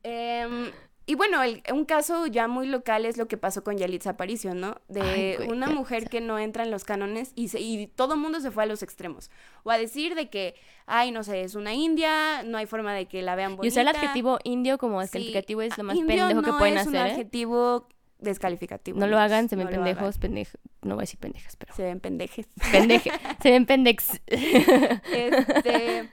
[0.03, 0.71] Em,
[1.09, 4.53] y bueno, el- un caso ya muy local es lo que pasó con Yalitza Aparicio,
[4.53, 4.75] ¿no?
[4.87, 8.13] De Ay, güey, una mujer que no entra en los cánones y, se- y todo
[8.13, 9.31] el mundo se fue a los extremos.
[9.63, 10.53] O a decir de que,
[10.85, 13.65] ay, no sé, es una india, no hay forma de que la vean bonita.
[13.65, 16.57] Y usar el adjetivo indio como Sí, descalificativo es lo más indio pendejo que no
[16.59, 17.11] pueden es un hacer, ¿eh?
[17.13, 17.87] adjetivo
[18.19, 18.99] descalificativo.
[18.99, 20.19] No lo hagan, se ven no pendejos, hagan.
[20.19, 20.47] pendej...
[20.83, 21.73] No voy a decir pendejas, pero...
[21.73, 22.47] Se ven pendejes.
[22.71, 23.11] Pendeje.
[23.41, 24.21] se ven pendex.
[24.27, 26.09] Este,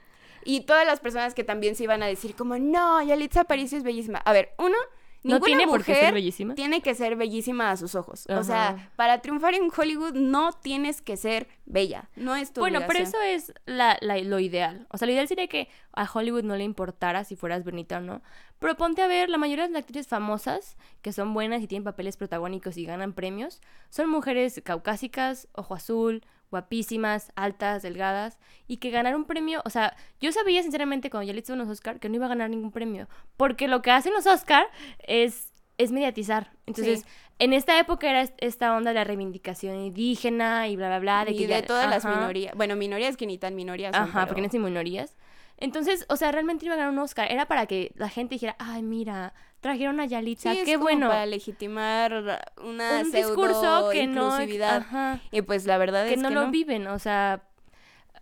[0.47, 3.85] y todas las personas que también se iban a decir como, no, Yalitza Aparicio es
[3.85, 4.19] bellísima.
[4.19, 4.77] A ver, uno,
[5.23, 6.55] no ninguna tiene por qué ser bellísima.
[6.55, 8.27] tiene que ser bellísima a sus ojos.
[8.29, 12.09] O sea, para triunfar en Hollywood no tienes que ser bella.
[12.15, 14.87] No es tu Bueno, pero eso es la, la- lo ideal.
[14.91, 18.01] O sea, lo ideal sería que a Hollywood no le importara si fueras bonita o
[18.01, 18.23] no.
[18.61, 21.83] Pero ponte a ver, la mayoría de las actrices famosas, que son buenas y tienen
[21.85, 28.91] papeles protagónicos y ganan premios, son mujeres caucásicas, ojo azul, guapísimas, altas, delgadas, y que
[28.91, 32.09] ganar un premio, o sea, yo sabía sinceramente cuando ya le hice los Oscar que
[32.09, 34.67] no iba a ganar ningún premio, porque lo que hacen los Oscar
[35.01, 36.53] es, es mediatizar.
[36.67, 37.07] Entonces, Sí.
[37.39, 41.25] en esta época era est- esta onda de la reivindicación indígena y bla, bla, bla.
[41.27, 42.55] De y que de ya- todas las minorías.
[42.57, 45.15] Bueno, minorías que ni tan minorías son, Ajá, porque pero- no son minorías.
[45.59, 47.31] Entonces, o sea, realmente iba a ganar un Oscar.
[47.31, 50.85] Era para que la gente dijera, ay, mira, trajeron a Yalitza, Sí, es qué como
[50.85, 51.09] bueno.
[51.09, 56.21] para legitimar una un pseudo discurso que no, ajá, Y pues la verdad que es
[56.21, 56.51] no que lo no.
[56.51, 57.43] viven, o sea,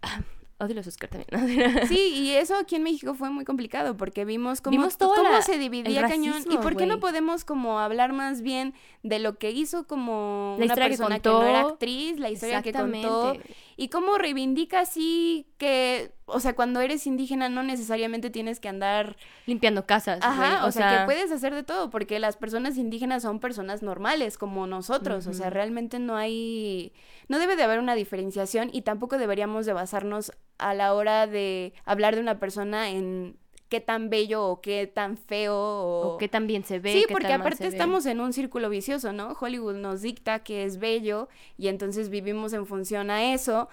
[0.59, 1.87] odio los Oscar también.
[1.89, 5.31] Sí, y eso aquí en México fue muy complicado porque vimos cómo, Vimos toda cómo
[5.31, 6.35] la- se el dividía cañón.
[6.37, 10.55] ¿Y racismo, por qué no podemos como hablar más bien de lo que hizo como
[10.61, 13.37] La una que persona que, no era actriz, la historia que contó.
[13.77, 19.17] Y cómo reivindica así que, o sea, cuando eres indígena no necesariamente tienes que andar,
[19.47, 20.21] Limpiando casas.
[20.23, 24.39] ajá, o, sea, que puedes hacer de todo porque las personas indígenas son personas normales
[24.39, 26.93] como nosotros, o sea, realmente no hay,
[27.29, 31.75] no debe de haber una diferenciación y tampoco deberíamos de basarnos a la hora de
[31.85, 33.37] hablar de una persona en
[33.69, 36.93] qué tan bello o qué tan feo o, O qué tan bien se ve.
[36.93, 39.37] Sí, porque aparte estamos en un círculo vicioso, ¿no?
[39.41, 43.69] Hollywood nos dicta que es bello y entonces vivimos en función a eso.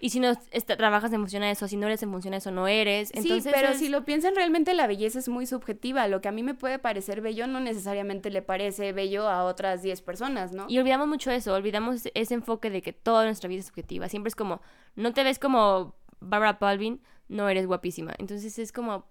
[0.00, 2.38] Y si no está- trabajas en función a eso, si no eres en función a
[2.38, 3.10] eso, no eres.
[3.14, 6.08] Entonces sí, pero es- si lo piensan realmente la belleza es muy subjetiva.
[6.08, 9.82] Lo que a mí me puede parecer bello no necesariamente le parece bello a otras
[9.82, 10.66] 10 personas, ¿no?
[10.68, 14.08] Y olvidamos mucho eso, olvidamos ese enfoque de que toda nuestra vida es subjetiva.
[14.10, 14.60] Siempre es como,
[14.94, 18.12] no te ves como Barbara Palvin, no eres guapísima.
[18.18, 19.06] Entonces es como,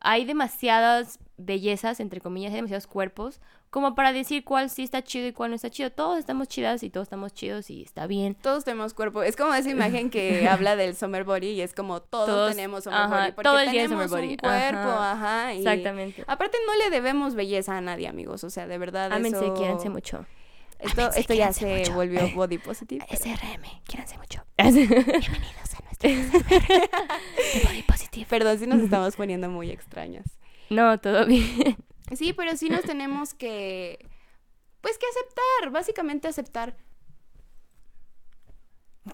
[0.00, 5.28] hay demasiadas bellezas, entre comillas, hay demasiados cuerpos, como para decir cuál sí está chido
[5.28, 5.90] y cuál no está chido.
[5.92, 8.34] Todos estamos chidas y todos estamos chidos y está bien.
[8.34, 9.22] Todos tenemos cuerpo.
[9.22, 12.82] Es como esa imagen que habla del summer body y es como todos, Todos, tenemos
[12.84, 13.32] summer ajá, body.
[13.32, 15.12] Porque todo el día tenemos summer body, un cuerpo, ajá.
[15.12, 15.54] ajá.
[15.54, 16.24] y- Exactamente.
[16.26, 18.42] Aparte no le debemos belleza a nadie, amigos.
[18.42, 19.90] O sea, de verdad Ámense, eso...
[19.90, 20.26] mucho.
[20.80, 21.92] Esto, Ámense, esto ya se mucho.
[21.94, 23.06] volvió body positive.
[23.08, 24.42] pero- SRM, quiéranse mucho.
[24.58, 25.69] Bienvenidos
[27.64, 28.26] body positive.
[28.28, 30.38] Perdón si nos estamos poniendo muy extrañas.
[30.70, 31.76] No, todo bien.
[32.16, 33.98] Sí, pero sí nos tenemos que,
[34.80, 36.76] pues que aceptar, básicamente aceptar.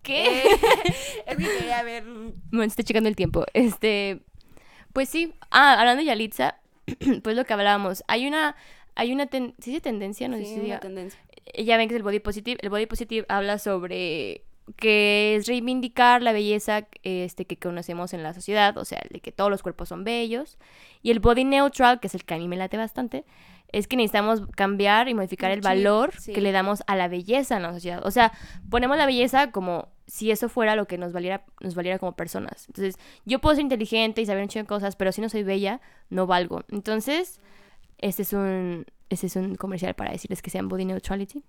[0.02, 0.24] ¿Qué?
[0.26, 0.42] Eh,
[1.26, 2.04] es que quería ver.
[2.50, 3.44] Me estoy checando el tiempo.
[3.54, 4.22] Este,
[4.92, 5.34] pues sí.
[5.50, 6.58] Ah, hablando de Yalitza,
[7.22, 8.02] pues lo que hablábamos.
[8.08, 8.56] Hay una,
[8.94, 10.28] hay una, ten- ¿sí tendencia?
[10.28, 11.20] No sé Sí, si una diga- tendencia.
[11.58, 12.58] ya ven que es el body positive.
[12.62, 18.34] El body positive habla sobre que es reivindicar la belleza este, que conocemos en la
[18.34, 20.58] sociedad, o sea, de que todos los cuerpos son bellos.
[21.02, 23.24] Y el body neutral, que es el que a mí me late bastante,
[23.72, 26.32] es que necesitamos cambiar y modificar El valor sí.
[26.32, 28.04] que le damos a la belleza en la sociedad.
[28.04, 28.32] O sea,
[28.70, 32.66] ponemos la belleza como si eso fuera lo que nos valiera, nos valiera como personas.
[32.68, 35.42] Entonces, yo puedo ser inteligente y saber un chingo de cosas, pero si no soy
[35.42, 36.62] bella, no valgo.
[36.70, 37.40] Entonces,
[37.98, 41.44] este es un, este es un comercial para decirles que sean body neutrality.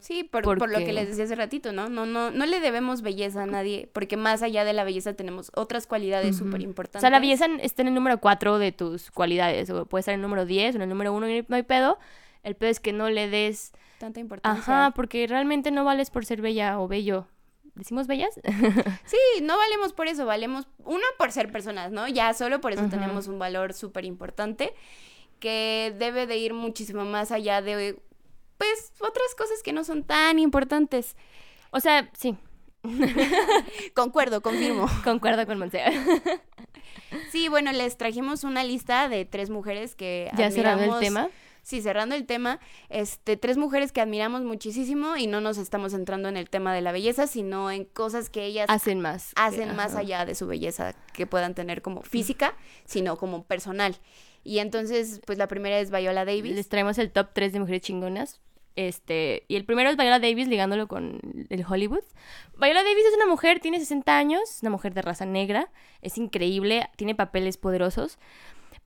[0.00, 1.88] Sí, por, por lo que les decía hace ratito, ¿no?
[1.88, 5.52] No, no, no le debemos belleza a nadie, porque más allá de la belleza tenemos
[5.54, 6.46] otras cualidades Ujú.
[6.46, 7.02] súper O importantes.
[7.02, 10.20] sea, la belleza está en el número 4 de tus cualidades, o puede estar en
[10.20, 11.98] el número 10 o en el número 1 y no hay pedo.
[12.42, 13.72] El pedo es que no le des...
[13.98, 14.60] Tanta importancia.
[14.86, 17.26] Ajá, porque realmente no vales por ser bella o bello.
[17.74, 18.40] ¿Decimos bellas?
[19.04, 22.08] Sí, no valemos por eso, valemos, uno, por ser personas, ¿no?
[22.08, 24.72] Ya solo por eso tenemos un valor súper importante
[25.38, 28.00] que debe de ir muchísimo más allá de,
[28.60, 31.16] pues, otras cosas que no son tan importantes.
[31.70, 32.36] o sea, sí,
[33.94, 34.86] Concuerdo, confirmo.
[35.04, 35.82] concuerdo con Monse.
[37.32, 41.28] Sí, bueno, les trajimos una lista de tres mujeres que ya cerrando el tema.
[41.62, 46.28] Sí, cerrando el tema, este, tres mujeres que admiramos muchísimo y no nos estamos centrando
[46.28, 49.34] en el tema de la belleza, sino en cosas que ellas Hacen más.
[49.34, 50.00] que- hacen más ajá.
[50.00, 53.96] allá de su belleza que puedan tener como física, sino como personal.
[54.42, 56.54] Y entonces, pues la primera es Viola Davis.
[56.54, 58.40] Les traemos el top 3 de mujeres chingonas.
[58.76, 62.04] Este, y el primero es Viola Davis ligándolo con el Hollywood.
[62.58, 65.70] Viola Davis es una mujer, tiene 60 años, es una mujer de raza negra,
[66.02, 68.18] es increíble, tiene papeles poderosos,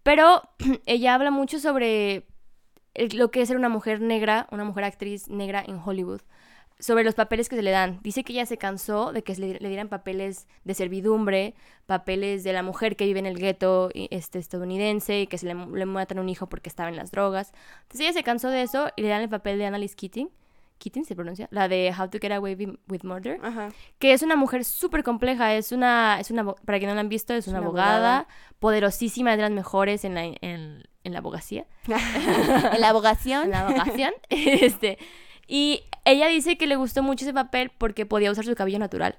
[0.02, 0.42] pero
[0.86, 2.26] ella habla mucho sobre
[2.94, 6.20] lo que es ser una mujer negra, una mujer actriz negra en Hollywood,
[6.78, 8.00] sobre los papeles que se le dan.
[8.02, 11.54] Dice que ella se cansó de que le, le dieran papeles de servidumbre,
[11.86, 15.54] papeles de la mujer que vive en el gueto este, estadounidense y que se le,
[15.54, 17.52] le matan un hijo porque estaba en las drogas.
[17.82, 20.30] Entonces ella se cansó de eso y le dan el papel de Annalise Keating.
[20.78, 23.68] Keating se pronuncia, la de How to Get Away Wi- with Murder, Ajá.
[24.00, 27.08] que es una mujer súper compleja, es una, es una, para quien no la han
[27.08, 28.28] visto, es, Es una, una abogada, abogada.
[28.58, 33.44] poderosísima, es de las mejores en la, en, en la abogacía en la abogación.
[33.44, 34.12] en la abogación.
[34.28, 34.98] este,
[35.46, 39.18] y ella dice que le gustó mucho ese papel porque podía usar su cabello natural.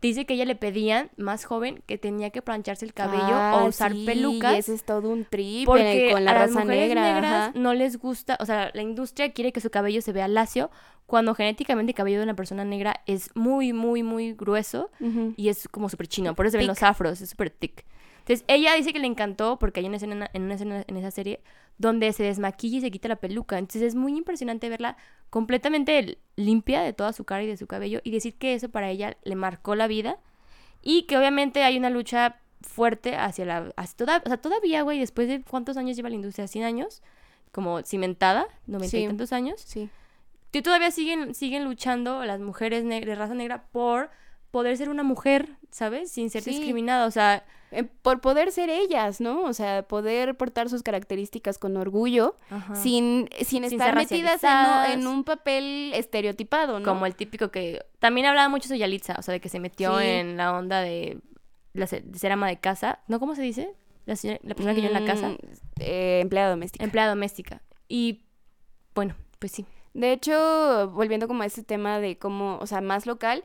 [0.00, 3.68] Dice que ella le pedían, más joven, que tenía que plancharse el cabello Ah, o
[3.68, 4.54] usar sí, pelucas.
[4.54, 7.02] y ese es todo un trip Porque eh, con la a las raza mujeres negra.
[7.14, 7.52] negras ajá.
[7.54, 10.72] no les gusta, o sea, la industria quiere que su cabello se vea lacio,
[11.06, 14.90] cuando genéticamente el cabello de una persona negra es muy, muy, muy grueso
[15.36, 16.34] y es como súper chino.
[16.34, 17.84] Por eso se ven los afros, es súper thick.
[18.20, 21.10] Entonces, ella dice que le encantó porque hay una escena, en una escena en esa
[21.12, 21.40] serie
[21.78, 23.58] donde se desmaquilla y se quita la peluca.
[23.58, 24.96] Entonces, es muy impresionante verla
[25.30, 28.90] completamente limpia de toda su cara y de su cabello y decir que eso para
[28.90, 30.18] ella le marcó la vida
[30.82, 33.72] y que obviamente hay una lucha fuerte hacia la...
[33.76, 37.02] hacia toda, o sea, todavía, güey, después de cuántos años lleva la industria, 100 años,
[37.50, 39.88] como cimentada, 90 y tantos años, Sí.
[40.52, 44.10] que todavía siguen, siguen luchando las mujeres de raza negra por
[44.50, 46.10] poder ser una mujer, ¿sabes?
[46.12, 46.50] Sin ser Sí.
[46.50, 47.06] discriminada.
[47.06, 49.42] O sea, Eh, por poder ser ellas, ¿no?
[49.44, 52.36] O sea, poder portar sus características con orgullo,
[52.74, 54.90] sin, sin Sin estar metidas en, un- racializadas.
[54.90, 56.84] en un papel estereotipado, ¿no?
[56.86, 57.84] como el típico que...
[57.98, 60.06] También hablaba mucho de Yalitza, o sea, de que se metió Sí.
[60.06, 61.18] en la onda de,
[61.72, 63.00] la de ser ama de casa.
[63.08, 63.18] ¿No?
[63.18, 63.72] ¿Cómo se dice?
[64.04, 65.28] La, señora- la persona que vive en la casa.
[65.30, 65.36] Mm,
[65.80, 66.84] eh, empleada doméstica.
[66.84, 67.62] Empleada doméstica.
[67.88, 68.24] Y,
[68.94, 69.64] bueno, pues sí.
[69.94, 73.44] De hecho, volviendo como a ese tema de cómo, o sea, más local,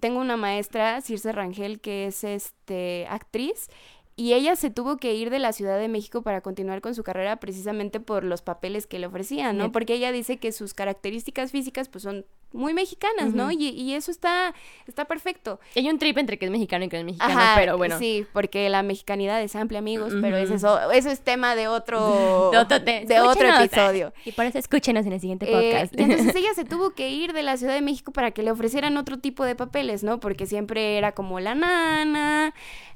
[0.00, 3.68] tengo una maestra, Circe Rangel, que es este actriz,
[4.14, 7.02] y ella se tuvo que ir de la Ciudad de México para continuar con su
[7.02, 9.72] carrera precisamente por los papeles que le ofrecían, ¿no?
[9.72, 13.50] Porque ella dice que sus características físicas pues son muy mexicanas, ¿no?
[13.50, 14.54] Y, y eso está,
[14.86, 15.60] está perfecto.
[15.76, 17.98] Hay un trip entre que es mexicano y que no es mexicano, Ajá, pero bueno.
[17.98, 22.50] Sí, porque la mexicanidad es amplia, amigos, pero es eso, eso es tema de otro,
[22.52, 23.64] De otro, te- de otro escúchenos.
[23.64, 24.12] episodio.
[24.24, 25.94] Y por eso escúchenos en el siguiente Eh, podcast.
[25.98, 28.96] entonces ella se tuvo que ir de la Ciudad de México para que le ofrecieran
[28.96, 30.20] otro tipo de papeles, ¿no?
[30.20, 32.54] Porque siempre era como la nana,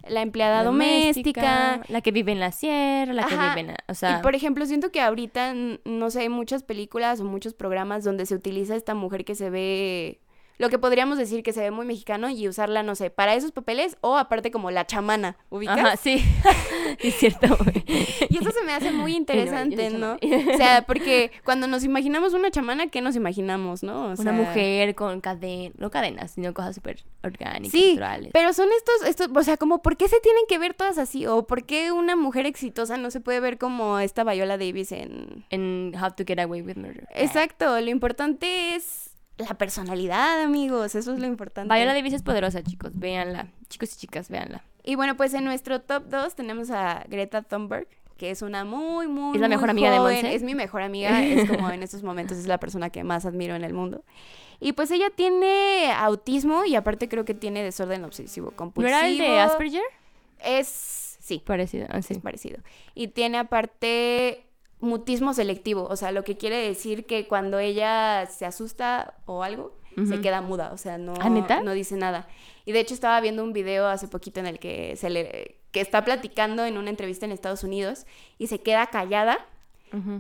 [0.08, 1.80] la empleada doméstica.
[1.88, 3.66] la que vive en la sierra, la que vive en...
[3.68, 7.24] la- O sea, y por ejemplo, siento que ahorita, no sé, hay muchos películas o
[7.24, 10.20] muchos programas donde se utiliza esta mujer que se ve
[10.58, 13.52] lo que podríamos decir que se ve muy mexicano y usarla, no sé, para esos
[13.52, 15.78] papeles o aparte como la chamana, ¿ubicas?
[15.78, 16.24] Ajá, sí.
[16.98, 17.84] es cierto, güey.
[18.28, 20.14] Y eso se me hace muy interesante, ¿no?
[20.14, 24.06] O sea, porque cuando nos imaginamos una chamana, ¿qué nos imaginamos, no?
[24.06, 28.30] O Una sea, mujer con cadenas, no cadenas, sino cosas súper orgánicas, Sí, naturales.
[28.32, 31.26] Pero son estos, estos, o sea, como, ¿por qué se tienen que ver todas así?
[31.26, 35.44] ¿O por qué una mujer exitosa no se puede ver como esta Viola Davis en...
[35.50, 37.06] En How to Get Away with Murder.
[37.14, 39.05] Exacto, lo importante es
[39.38, 41.74] la personalidad, amigos, eso es lo importante.
[41.74, 42.92] Viola Davis es poderosa, chicos.
[42.94, 43.48] Véanla.
[43.68, 44.64] Chicos y chicas, véanla.
[44.84, 49.08] Y bueno, pues en nuestro top 2 tenemos a Greta Thunberg, que es una muy,
[49.08, 49.98] muy, ¿Es la muy mejor amiga de.
[49.98, 50.34] Monse?
[50.34, 53.54] Es mi mejor amiga, es como en estos momentos es la persona que más admiro
[53.54, 54.04] en el mundo.
[54.58, 58.96] Y pues ella tiene autismo y aparte creo que tiene desorden obsesivo ¿No compulsivo.
[58.96, 59.82] era el de Asperger?
[60.42, 62.14] Es, sí, Parecido, ah, sí.
[62.14, 62.58] es parecido.
[62.94, 64.45] Y tiene aparte
[64.80, 69.76] mutismo selectivo, o sea, lo que quiere decir que cuando ella se asusta o algo,
[70.06, 72.28] se queda muda, o sea, no, ¿Ah, no dice nada.
[72.66, 75.80] Y de hecho estaba viendo un video hace poquito en el que se le que
[75.80, 78.06] está platicando en una entrevista en Estados Unidos
[78.38, 79.46] y se queda callada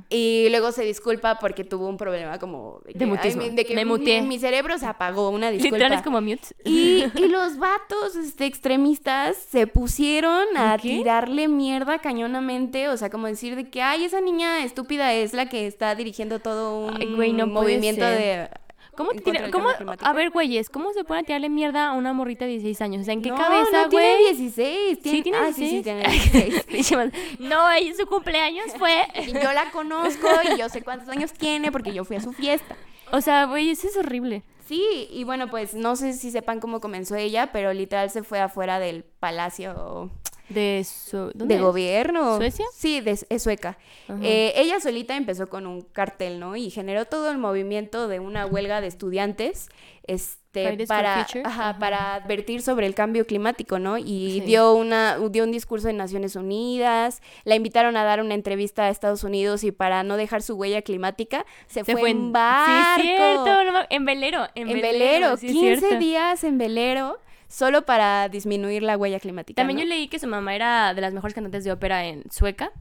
[0.08, 3.42] Y luego se disculpa porque tuvo un problema como de, que, De "Ay, mutismo.
[3.42, 4.22] mi- de que Me mi- muteé".
[4.22, 5.76] mi cerebro se apagó, una disculpa.
[5.76, 6.48] Literal es como mute.
[6.64, 10.88] Y, y los vatos este, extremistas se pusieron a ¿Qué?
[10.90, 15.48] tirarle mierda cañonamente, o sea, como decir de que, ay, esa niña estúpida es la
[15.48, 18.48] que está dirigiendo todo un Ay, güey, no puede movimiento de...
[18.96, 19.68] ¿Cómo, te tira- cómo-
[20.02, 23.02] a ver, güeyes, ¿cómo se pueden tirarle mierda a una morrita de 16 años?
[23.02, 24.24] O sea, ¿en qué no, cabeza, no tiene güey?
[24.34, 24.98] 16.
[25.02, 25.84] Sí, tiene ah, sí, sí, 16.
[25.84, 26.64] tiene 16.
[26.68, 29.06] Pinche man- no, ella, su cumpleaños fue...
[29.26, 32.32] y yo la conozco y yo sé cuántos años tiene porque yo fui a su
[32.32, 32.76] fiesta.
[33.12, 34.42] O sea, güey, eso es horrible.
[34.66, 38.40] Sí, y bueno, pues no sé si sepan cómo comenzó ella, pero literal se fue
[38.40, 40.10] afuera del palacio
[40.48, 41.32] De su...
[41.34, 42.36] ¿dónde de gobierno.
[42.36, 42.64] ¿Suecia?
[42.72, 43.78] Sí, de, es sueca.
[44.22, 46.54] Eh, ella solita empezó con un cartel, ¿no?
[46.56, 49.68] Y generó todo el movimiento de una huelga de estudiantes.
[50.04, 51.42] Este, para, Future.
[51.44, 51.78] ajá, Ajá.
[51.80, 53.98] para advertir sobre el cambio climático, ¿no?
[53.98, 54.40] Y Sí.
[54.42, 58.90] dio una dio un discurso en Naciones Unidas, la invitaron a dar una entrevista a
[58.90, 63.02] Estados Unidos y para no dejar su huella climática se, fue, en barco.
[63.02, 63.64] Sí, cierto.
[63.64, 64.46] no en velero.
[64.54, 65.98] En, en velero, sí, es 15 cierto.
[65.98, 69.56] días en velero solo para disminuir la huella climática.
[69.60, 69.84] También ¿no?
[69.84, 72.72] yo leí que su mamá era de las mejores cantantes de ópera en sueca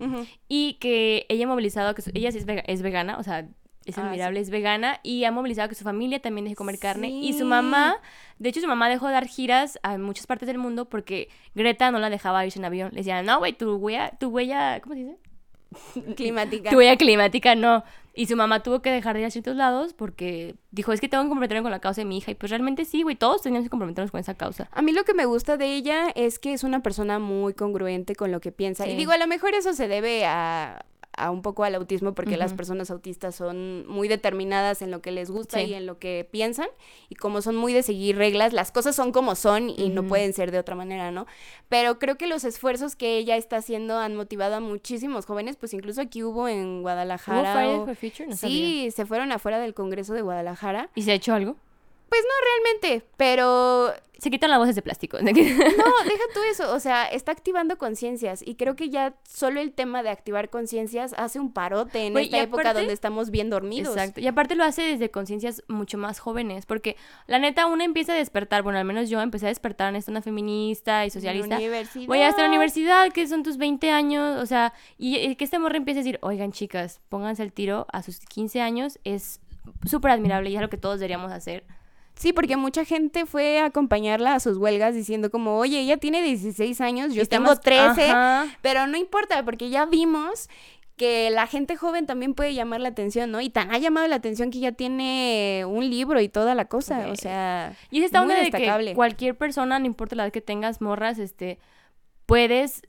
[0.47, 3.47] y que ella ha movilizado que su- ella sí es, vega- es vegana, o sea,
[3.85, 7.09] es Ah, admirable, es vegana y ha movilizado que su familia también deje comer carne
[7.09, 7.97] y su mamá,
[8.39, 11.91] de hecho su mamá dejó de dar giras a muchas partes del mundo porque Greta
[11.91, 12.89] no la dejaba irse en avión.
[12.93, 15.17] Le decía, "No, güey, tu huella, tu huella, ¿cómo se dice?
[16.15, 16.69] climática.
[16.69, 17.83] Tu huella climática no."
[18.17, 21.09] Y su mamá tuvo que dejar de ir a ciertos lados porque dijo, "Es que
[21.09, 23.41] tengo que comprometerme con la causa de mi hija." Y pues realmente sí, güey, todos
[23.41, 24.69] teníamos que comprometernos con esa causa.
[24.71, 28.15] A mí lo que me gusta de ella es que es una persona muy congruente
[28.15, 28.87] con lo que piensa.
[28.87, 30.85] Y digo, a lo mejor eso se debe a,
[31.17, 35.11] a un poco al autismo, porque las personas autistas son muy determinadas en lo que
[35.11, 35.65] les gusta Sí.
[35.67, 36.67] y en lo que piensan.
[37.09, 40.33] Y como son muy de seguir reglas, las cosas son como son y no pueden
[40.33, 41.25] ser de otra manera, ¿no?
[41.69, 45.73] Pero creo que los esfuerzos que ella está haciendo han motivado a muchísimos jóvenes, pues
[45.73, 47.53] incluso aquí hubo en ¿Hubo Guadalajara.
[47.53, 48.27] Fridays o- for Future?
[48.29, 48.55] No sabía.
[48.55, 50.89] Sí, se fueron afuera del Congreso de Guadalajara.
[50.95, 51.55] ¿Y se ha hecho algo?
[52.09, 53.91] Pues no realmente, pero
[54.25, 55.19] Se quitan las voces de plástico.
[55.21, 59.71] no, deja tú eso, o sea, está activando conciencias y creo que ya solo el
[59.71, 63.51] tema de activar conciencias hace un parote en esta y época aparte- donde estamos bien
[63.51, 63.95] dormidos.
[63.95, 64.21] Exacto.
[64.21, 68.15] Y aparte lo hace desde conciencias mucho más jóvenes, porque la neta uno empieza a
[68.15, 71.57] despertar, bueno, al menos yo empecé a despertar en esta una feminista y socialista.
[71.57, 72.07] Universidad.
[72.07, 75.37] Voy a estar en la universidad, que son tus 20 años, o sea, y eh,
[75.37, 78.97] que este morro empiece a decir, oigan chicas, pónganse el tiro a sus 15 años,
[79.03, 79.39] es
[79.85, 81.63] súper admirable y es lo que todos deberíamos hacer.
[82.17, 86.21] Sí, porque mucha gente fue a acompañarla a sus huelgas diciendo como, oye, ella tiene
[86.21, 87.61] 16 años, yo Y tengo estamos-
[87.95, 88.45] 13, Ajá.
[88.61, 90.49] pero no importa, porque ya vimos
[90.95, 93.41] que la gente joven también puede llamar la atención, ¿no?
[93.41, 97.07] Y tan ha llamado la atención que ya tiene un libro y toda la cosa,
[97.11, 97.75] o sea...
[97.91, 98.93] Y es esta Muy onda de que destacable.
[98.93, 101.59] cualquier persona, no importa la edad que tengas, morras, este,
[102.25, 102.81] puedes,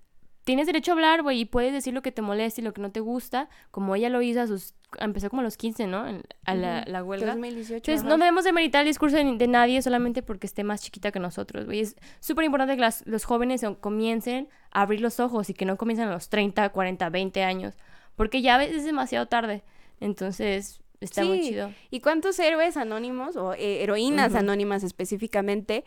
[0.46, 2.80] tienes derecho a hablar, güey, y puedes decir lo que te molesta y lo que
[2.80, 6.06] no te gusta, como ella lo hizo a sus, empezó como a los 15, ¿no?
[6.44, 7.32] A la, la huelga.
[7.32, 7.74] 2018.
[7.76, 8.08] Entonces, ajá.
[8.08, 11.64] no debemos demeritar el discurso de, de nadie solamente porque esté más chiquita que nosotros,
[11.66, 11.80] güey.
[11.80, 15.76] Es súper importante que las- los jóvenes comiencen a abrir los ojos y que no
[15.76, 17.74] comiencen a los 30, 40, 20 años,
[18.14, 19.64] porque ya a veces es demasiado tarde.
[20.00, 21.72] Entonces, está muy Sí, chido.
[21.90, 24.38] ¿Y cuántos héroes anónimos o eh, heroínas Ujú.
[24.38, 25.84] anónimas específicamente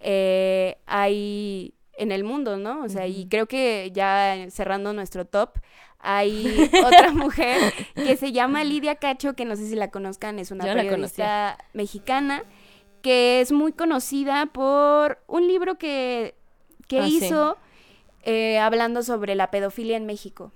[0.00, 2.82] eh, hay en el mundo, ¿no?
[2.82, 5.50] O sea, y creo que ya cerrando nuestro top,
[5.98, 7.58] hay otra mujer
[7.94, 11.58] que se llama Lidia Cacho, que no sé si la conozcan, es una Yo periodista
[11.74, 12.44] mexicana
[13.02, 16.34] que es muy conocida por un libro que,
[16.86, 17.16] que Ah, sí.
[17.16, 17.56] hizo
[18.22, 20.52] eh, hablando sobre la pedofilia en México.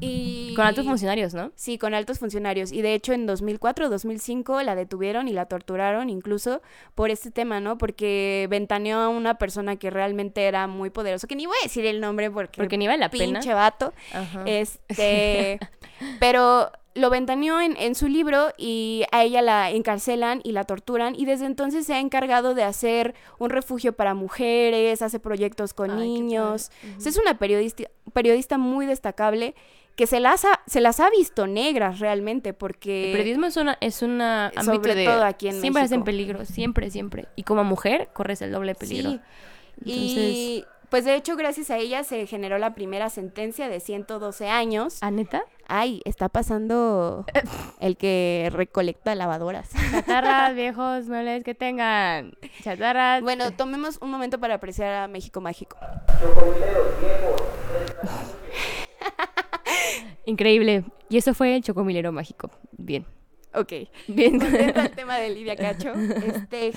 [0.00, 0.54] Y...
[0.54, 1.52] Con altos funcionarios, ¿no?
[1.54, 2.72] Sí, con altos funcionarios.
[2.72, 6.62] Y de hecho en 2004, 2005 la detuvieron y la torturaron incluso
[6.94, 7.78] por este tema, ¿no?
[7.78, 11.86] Porque ventaneó a una persona que realmente era muy poderosa, que ni voy a decir
[11.86, 13.40] el nombre porque, Porque ni vale la pena.
[13.40, 13.92] pinche vato.
[14.12, 14.42] Ajá.
[14.46, 15.58] Este,
[16.20, 21.14] pero lo ventaneó en, en su libro y a ella la encarcelan y la torturan
[21.14, 25.90] y desde entonces se ha encargado de hacer un refugio para mujeres, hace proyectos con
[25.90, 26.70] Ay, niños.
[26.70, 26.94] padre.
[26.96, 29.54] O sea, es una periodista, periodista muy destacable
[29.96, 33.06] que se las, ha, se las ha visto negras realmente porque...
[33.06, 35.04] El periodismo es una, es una ámbito sobre de...
[35.06, 36.04] todo aquí en siempre estás en México.
[36.04, 37.28] peligro, siempre, siempre.
[37.34, 39.10] Y como mujer corres el doble peligro.
[39.10, 39.20] Sí.
[39.78, 44.48] Entonces, Y pues de hecho gracias a ella se generó la primera sentencia de 112
[44.48, 45.02] años.
[45.02, 45.42] ¿a neta?
[45.66, 47.24] Ay, está pasando
[47.80, 49.70] el que recolecta lavadoras.
[49.90, 52.34] Chatarras, viejos muebles que tengan.
[52.62, 53.22] Chatarras.
[53.22, 55.76] Bueno, tomemos un momento para apreciar a México Mágico.
[60.26, 60.84] Increíble.
[61.08, 62.50] Y eso fue el chocomilero mágico.
[62.72, 63.06] Bien.
[63.54, 63.72] Ok.
[64.08, 64.40] Bien.
[64.76, 66.72] Al tema de Lidia Cacho, este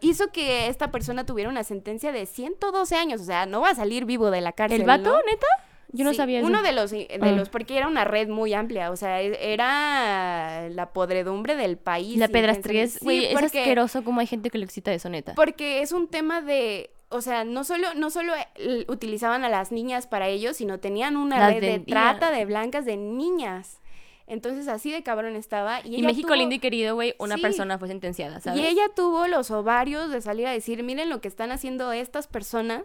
[0.00, 3.74] hizo que esta persona tuviera una sentencia de 112 años, o sea, no va a
[3.74, 4.82] salir vivo de la cárcel.
[4.82, 5.16] ¿El vato, ¿no?
[5.30, 5.46] neta?
[5.92, 6.46] Yo no Sí, sabía eso.
[6.48, 7.30] Uno de los, de Ah.
[7.30, 12.18] los, porque era una red muy amplia, o sea, e- era la podredumbre del país.
[12.18, 15.34] La pedrastría es, Sí, es asqueroso como hay gente que le excita eso, neta.
[15.36, 19.72] Porque es un tema de, o sea, no solo, no solo eh, utilizaban a las
[19.72, 23.80] niñas para ello, sino tenían una Las red de trata de blancas de niñas.
[24.26, 25.80] Entonces así de cabrón estaba.
[25.84, 27.42] Y, México tuvo- lindo y querido, güey, una Sí.
[27.42, 28.58] persona fue sentenciada, ¿sabes?
[28.58, 32.26] Y ella tuvo los ovarios de salir a decir, miren lo que están haciendo estas
[32.26, 32.82] personas.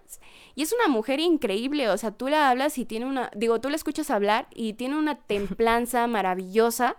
[0.55, 3.69] Y es una mujer increíble, o sea, tú la hablas y tiene una, digo, tú
[3.69, 6.97] la escuchas hablar y tiene una templanza maravillosa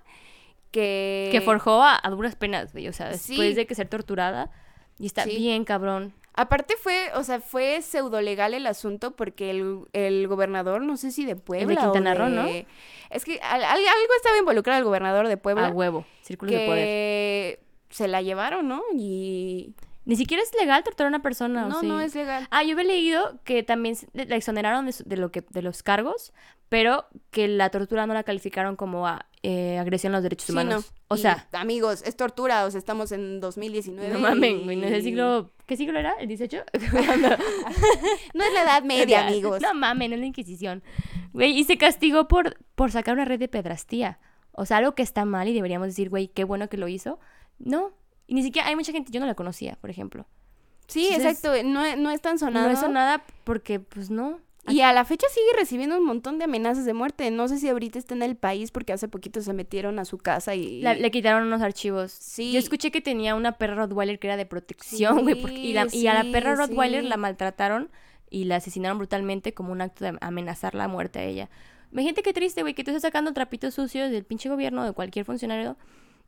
[0.70, 1.28] que...
[1.32, 3.32] Que forjó a, a duras penas, güey, o sea, Sí.
[3.32, 4.50] después de que ser torturada.
[4.98, 5.36] Y está Sí.
[5.36, 6.14] bien, cabrón.
[6.40, 11.10] Aparte fue, o sea, fue pseudo legal el asunto porque el, el gobernador, no sé
[11.10, 12.44] si de Puebla Quintana o Roo, ¿no?
[12.44, 12.66] de-
[13.10, 15.66] Es que al- al- algo estaba involucrado el gobernador de Puebla.
[15.66, 16.06] A huevo.
[16.22, 16.84] Círculos de poder.
[16.84, 17.60] que
[17.90, 18.82] se la llevaron, ¿no?
[18.94, 19.74] Y...
[20.06, 21.86] Ni siquiera es legal torturar a una persona, ¿o No, sí?
[21.86, 22.48] no es legal.
[22.50, 26.32] Ah, yo había leído que también la exoneraron de, de lo que, de los cargos,
[26.70, 30.52] pero que la tortura no la calificaron como a, eh, agresión a los derechos Sí,
[30.52, 30.92] humanos.
[30.92, 31.14] no.
[31.14, 34.12] O Y, sea, amigos, es tortura, o sea, estamos en 2019.
[34.12, 35.50] no mamen, y- güey, no es el siglo...
[35.66, 36.12] ¿Qué siglo era?
[36.20, 36.62] ¿El 18?
[38.34, 39.60] No es la edad media, amigos.
[39.62, 40.82] No mamen, no es la Inquisición.
[41.32, 44.18] Güey, y se castigó por, por sacar una red de pedrastía.
[44.52, 47.18] O sea, algo que está mal y deberíamos decir, güey, qué bueno que lo hizo.
[47.58, 47.92] No.
[48.26, 50.26] Y ni siquiera hay mucha gente, yo no la conocía, por ejemplo.
[50.88, 52.66] Sí, Entonces, exacto, no, es- no es tan sonado.
[52.66, 54.40] No hizo nada porque, pues no.
[54.68, 57.30] Y a la fecha sigue recibiendo un montón de amenazas de muerte.
[57.30, 60.18] No sé si ahorita está en el país porque hace poquito se metieron a su
[60.18, 60.82] casa y...
[60.82, 62.12] La- le quitaron unos archivos.
[62.12, 62.52] Sí.
[62.52, 65.42] Yo escuché que tenía una perra Rottweiler que era de protección, güey.
[65.92, 67.08] y, a la perra Rottweiler sí.
[67.08, 67.90] la maltrataron
[68.28, 71.50] y la asesinaron brutalmente como un acto de amenazar la muerte a ella.
[71.90, 75.24] Imagínate qué triste, güey, que tú estés sacando trapitos sucios del pinche gobierno, de cualquier
[75.24, 75.76] funcionario,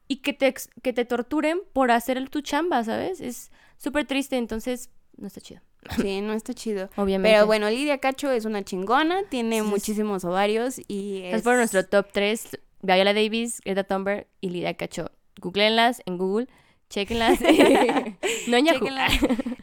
[0.09, 0.53] y que te,
[0.83, 3.21] que te torturen por hacer tu chamba, ¿sabes?
[3.21, 5.61] Es súper triste, entonces no está chido.
[6.01, 6.89] Sí, no está chido.
[6.97, 7.35] Obviamente.
[7.35, 11.43] Pero bueno, Lidia Cacho es una chingona, tiene Sí, muchísimos ovarios y Es es...
[11.43, 15.11] por nuestro top 3, Viola Davis, Greta Thunberg y Lidia Cacho.
[15.41, 16.47] Googleenlas en Google,
[16.89, 17.41] chequenlas.
[18.49, 18.87] no en Yahoo.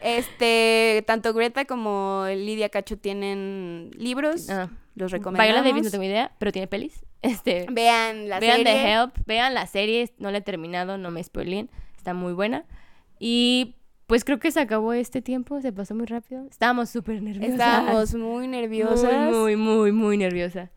[0.02, 4.70] Este, tanto Greta como Lidia Cacho tienen libros, Ah.
[4.96, 5.54] los recomendamos.
[5.54, 7.06] Viola Davis no tengo idea, pero tiene pelis.
[7.22, 8.74] Este, Vean la vean serie.
[8.74, 12.66] The Help, vean la serie, no la he terminado, no me spoileen, está muy buena.
[13.20, 13.76] Y
[14.10, 16.44] pues creo que se acabó este tiempo, se pasó muy rápido.
[16.50, 17.52] Estábamos súper nerviosas.
[17.52, 19.32] Estábamos muy nerviosas.
[19.32, 20.72] Muy, muy, muy, muy nerviosa.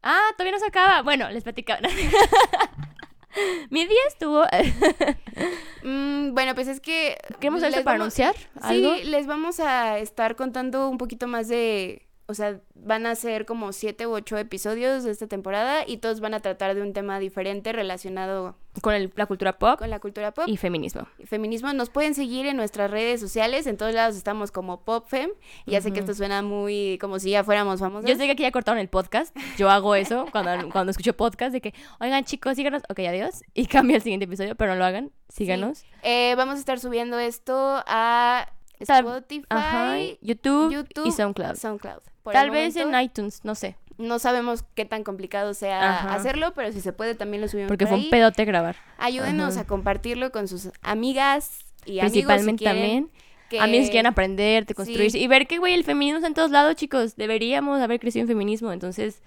[0.00, 1.02] Ah, todavía no se acaba.
[1.02, 1.80] Bueno, les platicaba.
[3.70, 4.44] Mi día estuvo...
[5.82, 7.16] Mm, bueno, pues es que...
[7.40, 8.96] ¿Queremos hacer para vamos- anunciar algo?
[8.96, 12.06] Sí, les vamos a estar contando un poquito más de...
[12.30, 16.20] O sea, van a ser como siete u ocho episodios de esta temporada y todos
[16.20, 19.98] van a tratar de un tema diferente relacionado Con el- la cultura pop con la
[20.00, 21.06] cultura pop y feminismo.
[21.18, 21.72] y feminismo.
[21.72, 25.30] Nos pueden seguir en nuestras redes sociales, en todos lados estamos como PopFem.
[25.66, 28.08] Y ya sé que esto suena muy como si ya fuéramos famosos.
[28.08, 29.36] Yo sé que aquí ya cortaron el podcast.
[29.58, 32.82] Yo hago eso cuando, cuando escucho podcast de que, oigan chicos, síganos.
[32.88, 33.42] Ok, adiós.
[33.54, 35.10] Y cambia el siguiente episodio, pero no lo hagan.
[35.28, 35.84] Síganos.
[36.02, 38.46] Eh, vamos a estar subiendo esto a
[38.78, 39.96] Spotify, Ajá.
[40.22, 41.54] YouTube, YouTube y SoundCloud.
[41.56, 42.00] SoundCloud.
[42.30, 43.76] Por Tal el vez momento, en iTunes, no sé.
[43.98, 46.14] No sabemos qué tan complicado sea Ajá.
[46.14, 48.10] hacerlo, pero si se puede también lo subimos Porque por fue un ahí.
[48.10, 48.76] pedote grabar.
[48.96, 49.62] Ayúdenos Ajá.
[49.62, 53.10] a compartirlo con sus amigas y amigos si Principalmente también.
[53.50, 55.18] que- Amigos que quieren aprender, de construirse.
[55.18, 55.24] Sí.
[55.24, 57.16] Y ver que, güey, el feminismo está en todos lados, chicos.
[57.16, 58.72] Deberíamos haber crecido en feminismo.
[58.72, 59.22] Entonces,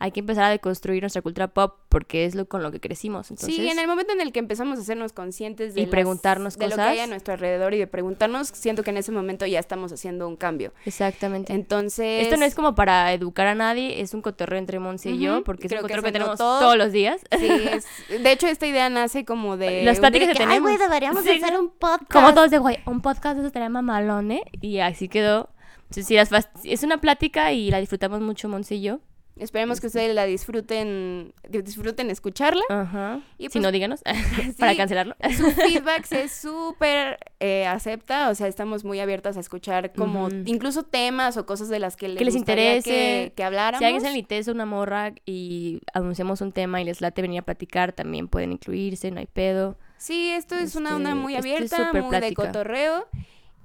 [0.00, 3.30] hay que empezar a deconstruir nuestra cultura pop porque es lo con lo que crecimos.
[3.30, 5.90] Entonces, Sí, en el momento en el que empezamos a hacernos conscientes de Y las-
[5.90, 7.08] preguntarnos de lo que hay a cosas.
[7.08, 10.72] nuestro alrededor y de preguntarnos, siento que en ese momento ya estamos haciendo un cambio.
[10.84, 11.52] Exactamente.
[11.52, 15.18] Entonces, Esto no es como para educar a nadie, es un cotorreo entre Monse y
[15.18, 17.20] yo, porque es un cotorreo que, tenemos todos los días.
[17.38, 17.86] Sí, es-
[18.22, 20.80] de hecho esta idea nace como de Las pláticas que "Ay, güey, tenemos".
[20.80, 21.30] deberíamos Sí.
[21.42, 22.12] hacer un podcast.
[22.12, 24.42] Como todos de, güey, un podcast eso estaría mamalón, ¿eh?
[24.60, 25.48] Y así quedó.
[25.82, 29.00] Entonces, sí, las fast- es una plática y la disfrutamos mucho, Monse y yo.
[29.40, 32.62] Esperemos que ustedes la disfruten, disfruten escucharla.
[32.68, 33.20] Ajá.
[33.38, 34.00] Y si pues- no, díganos
[34.58, 34.76] para Sí.
[34.78, 35.16] cancelarlo.
[35.36, 40.82] Su feedback se súper eh, acepta, o sea, estamos muy abiertas a escuchar como incluso
[40.82, 42.90] temas o cosas de las que les, Que les gustaría interese.
[42.90, 43.78] que, que habláramos.
[43.80, 47.40] Si alguien se le interesa una morra y anunciamos un tema y les late venir
[47.40, 49.76] a platicar, también pueden incluirse, no hay pedo.
[49.96, 53.06] Sí, esto es una onda Este, muy esto es abierta, súper muy de cotorreo.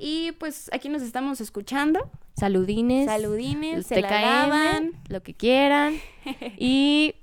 [0.06, 2.12] Y pues aquí nos estamos escuchando.
[2.36, 3.06] Saludines.
[3.06, 4.92] Saludines, se la lavan.
[5.08, 5.98] lo que quieran.
[6.58, 7.16] y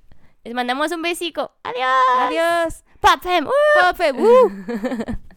[0.44, 1.52] les mandamos un besico.
[1.62, 1.92] Adiós.
[2.20, 2.84] Adiós.
[3.00, 3.46] Pop Fem.
[3.46, 4.22] ¡Uh!
[4.22, 5.16] ¡uh!